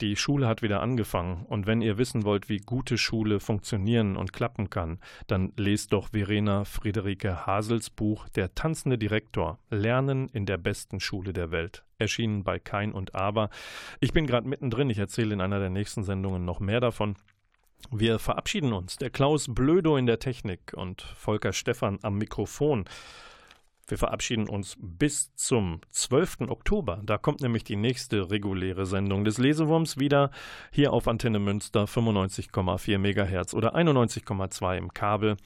die 0.00 0.16
Schule 0.16 0.46
hat 0.46 0.62
wieder 0.62 0.80
angefangen 0.80 1.44
und 1.46 1.66
wenn 1.66 1.82
ihr 1.82 1.98
wissen 1.98 2.24
wollt, 2.24 2.48
wie 2.48 2.58
gute 2.58 2.98
Schule 2.98 3.40
funktionieren 3.40 4.16
und 4.16 4.32
klappen 4.32 4.70
kann, 4.70 5.00
dann 5.26 5.52
lest 5.56 5.92
doch 5.92 6.10
Verena 6.10 6.64
Friederike 6.64 7.46
Hasels 7.46 7.90
Buch 7.90 8.28
Der 8.28 8.54
tanzende 8.54 8.96
Direktor 8.96 9.58
Lernen 9.70 10.28
in 10.28 10.46
der 10.46 10.56
besten 10.56 11.00
Schule 11.00 11.32
der 11.32 11.50
Welt. 11.50 11.84
Erschienen 11.98 12.44
bei 12.44 12.60
Kein 12.60 12.92
und 12.92 13.14
Aber. 13.16 13.50
Ich 13.98 14.12
bin 14.12 14.26
gerade 14.26 14.48
mittendrin, 14.48 14.90
ich 14.90 14.98
erzähle 14.98 15.34
in 15.34 15.40
einer 15.40 15.58
der 15.58 15.70
nächsten 15.70 16.04
Sendungen 16.04 16.44
noch 16.44 16.60
mehr 16.60 16.80
davon. 16.80 17.16
Wir 17.90 18.18
verabschieden 18.18 18.72
uns. 18.72 18.96
Der 18.96 19.10
Klaus 19.10 19.46
Blödo 19.52 19.96
in 19.96 20.06
der 20.06 20.18
Technik 20.18 20.74
und 20.74 21.02
Volker 21.02 21.52
Stephan 21.52 21.98
am 22.02 22.18
Mikrofon. 22.18 22.84
Wir 23.88 23.96
verabschieden 23.96 24.48
uns 24.48 24.76
bis 24.78 25.34
zum 25.34 25.80
12. 25.88 26.42
Oktober. 26.48 27.00
Da 27.04 27.16
kommt 27.16 27.40
nämlich 27.40 27.64
die 27.64 27.76
nächste 27.76 28.30
reguläre 28.30 28.84
Sendung 28.84 29.24
des 29.24 29.38
Lesewurms 29.38 29.98
wieder 29.98 30.30
hier 30.70 30.92
auf 30.92 31.08
Antenne 31.08 31.38
Münster 31.38 31.84
95,4 31.84 32.98
MHz 32.98 33.54
oder 33.54 33.74
91,2 33.74 34.76
im 34.76 34.92
Kabel. 34.92 35.38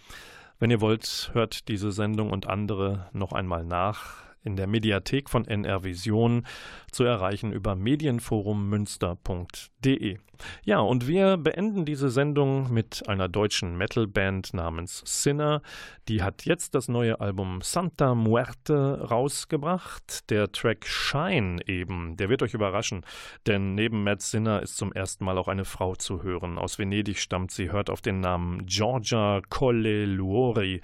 Wenn 0.59 0.71
ihr 0.71 0.81
wollt, 0.81 1.31
hört 1.35 1.69
diese 1.69 1.93
Sendung 1.93 2.31
und 2.31 2.49
andere 2.49 3.09
noch 3.13 3.33
einmal 3.33 3.65
nach 3.65 4.32
in 4.45 4.57
der 4.57 4.67
Mediathek 4.67 5.31
von 5.31 5.47
NR 5.47 5.85
Vision 5.85 6.45
zu 6.91 7.05
erreichen 7.05 7.53
über 7.53 7.77
medienforummünster.de. 7.77 10.19
Ja, 10.65 10.81
und 10.81 11.07
wir 11.07 11.37
beenden 11.37 11.85
diese 11.85 12.11
Sendung 12.11 12.73
mit 12.73 13.09
einer 13.09 13.29
deutschen 13.29 13.77
Metalband 13.77 14.55
namens 14.55 15.03
Sinner. 15.05 15.63
Die 16.09 16.23
hat 16.23 16.45
jetzt 16.45 16.75
das 16.75 16.89
neue 16.89 17.21
Album 17.21 17.61
Santa 17.63 18.15
Muerte 18.15 19.07
rausgebracht. 19.09 20.31
Der 20.31 20.51
Track 20.51 20.87
Shine 20.87 21.59
eben, 21.67 22.17
der 22.17 22.29
wird 22.29 22.43
euch 22.43 22.55
überraschen, 22.55 23.05
denn 23.47 23.75
neben 23.75 24.05
Matt 24.05 24.23
Sinner 24.23 24.63
ist 24.63 24.77
zum 24.77 24.93
ersten 24.93 25.25
Mal 25.25 25.39
auch 25.39 25.49
eine 25.49 25.65
Frau 25.65 25.95
zu 25.95 26.23
hören. 26.23 26.59
Aus 26.59 26.79
Venedig 26.79 27.19
stammt 27.19 27.53
sie, 27.53 27.71
hört 27.71 27.91
auf 27.91 28.01
den 28.01 28.21
Namen 28.21 28.67
Giorgia 28.67 29.41
Colleluori 29.49 30.81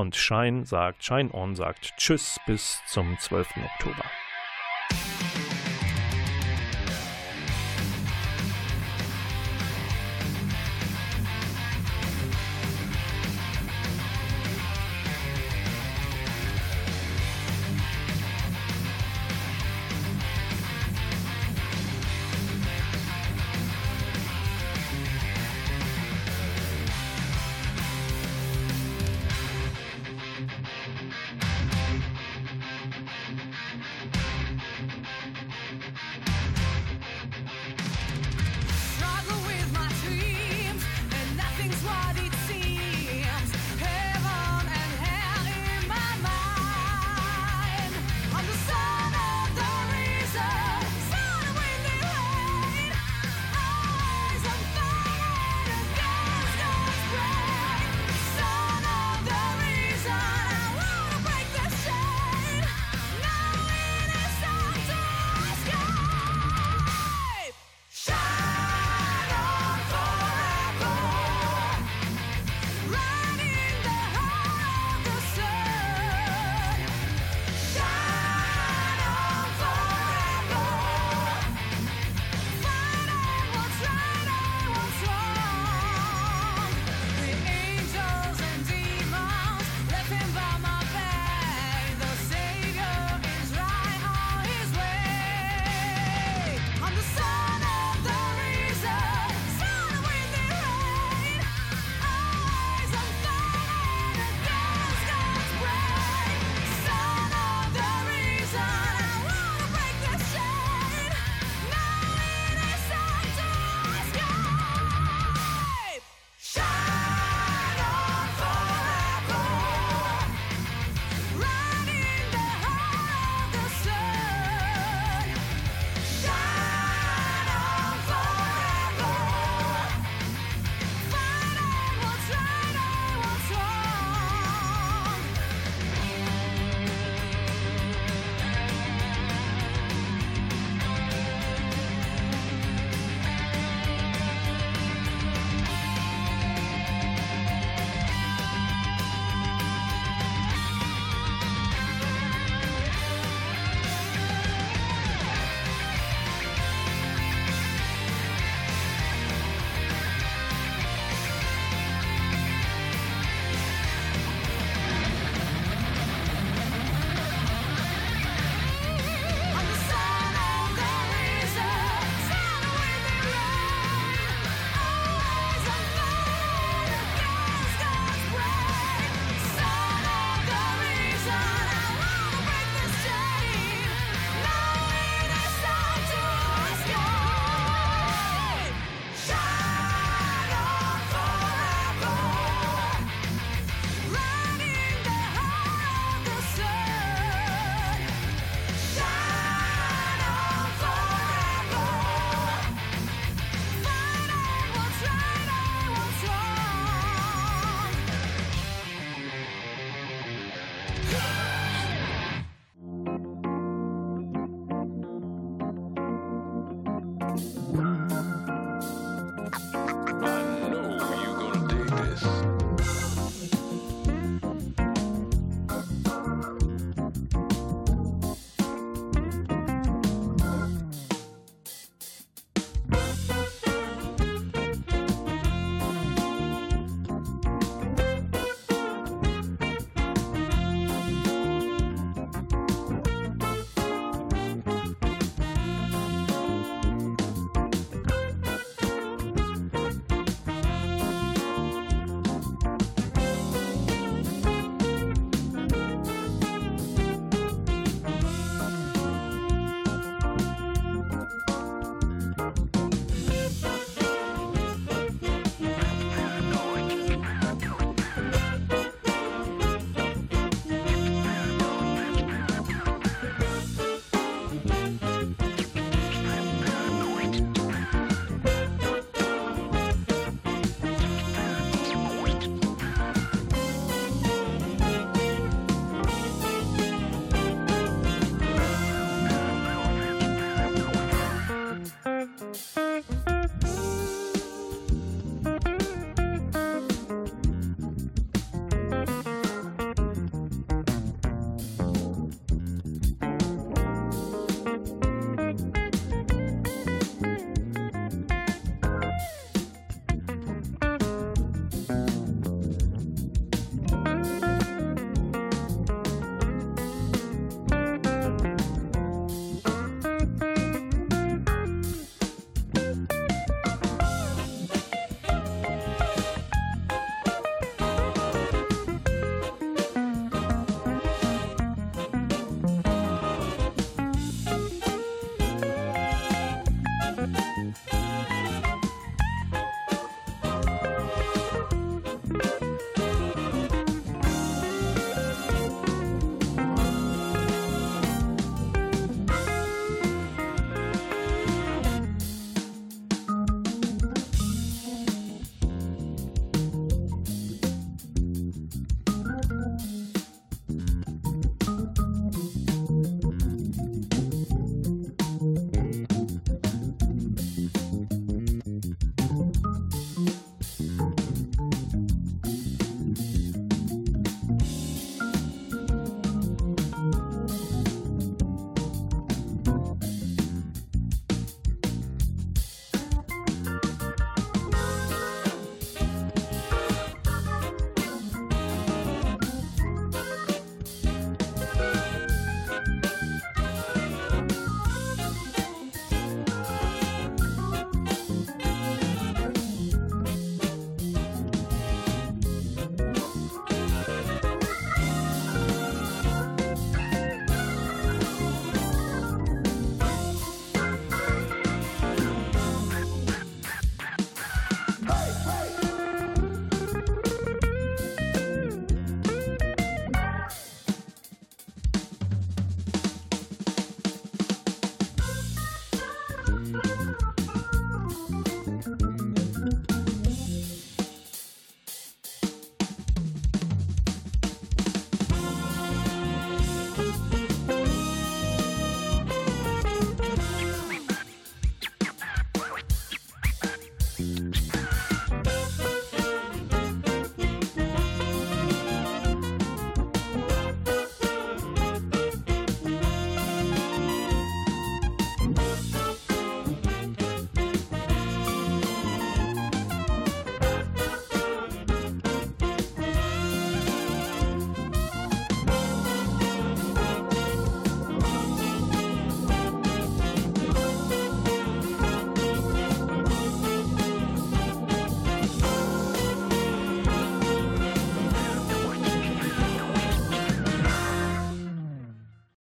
und 0.00 0.16
Shine 0.16 0.64
sagt, 0.64 1.04
Shine 1.04 1.32
On 1.32 1.54
sagt 1.54 1.94
Tschüss 1.96 2.38
bis 2.46 2.80
zum 2.86 3.18
12. 3.18 3.48
Oktober. 3.58 4.04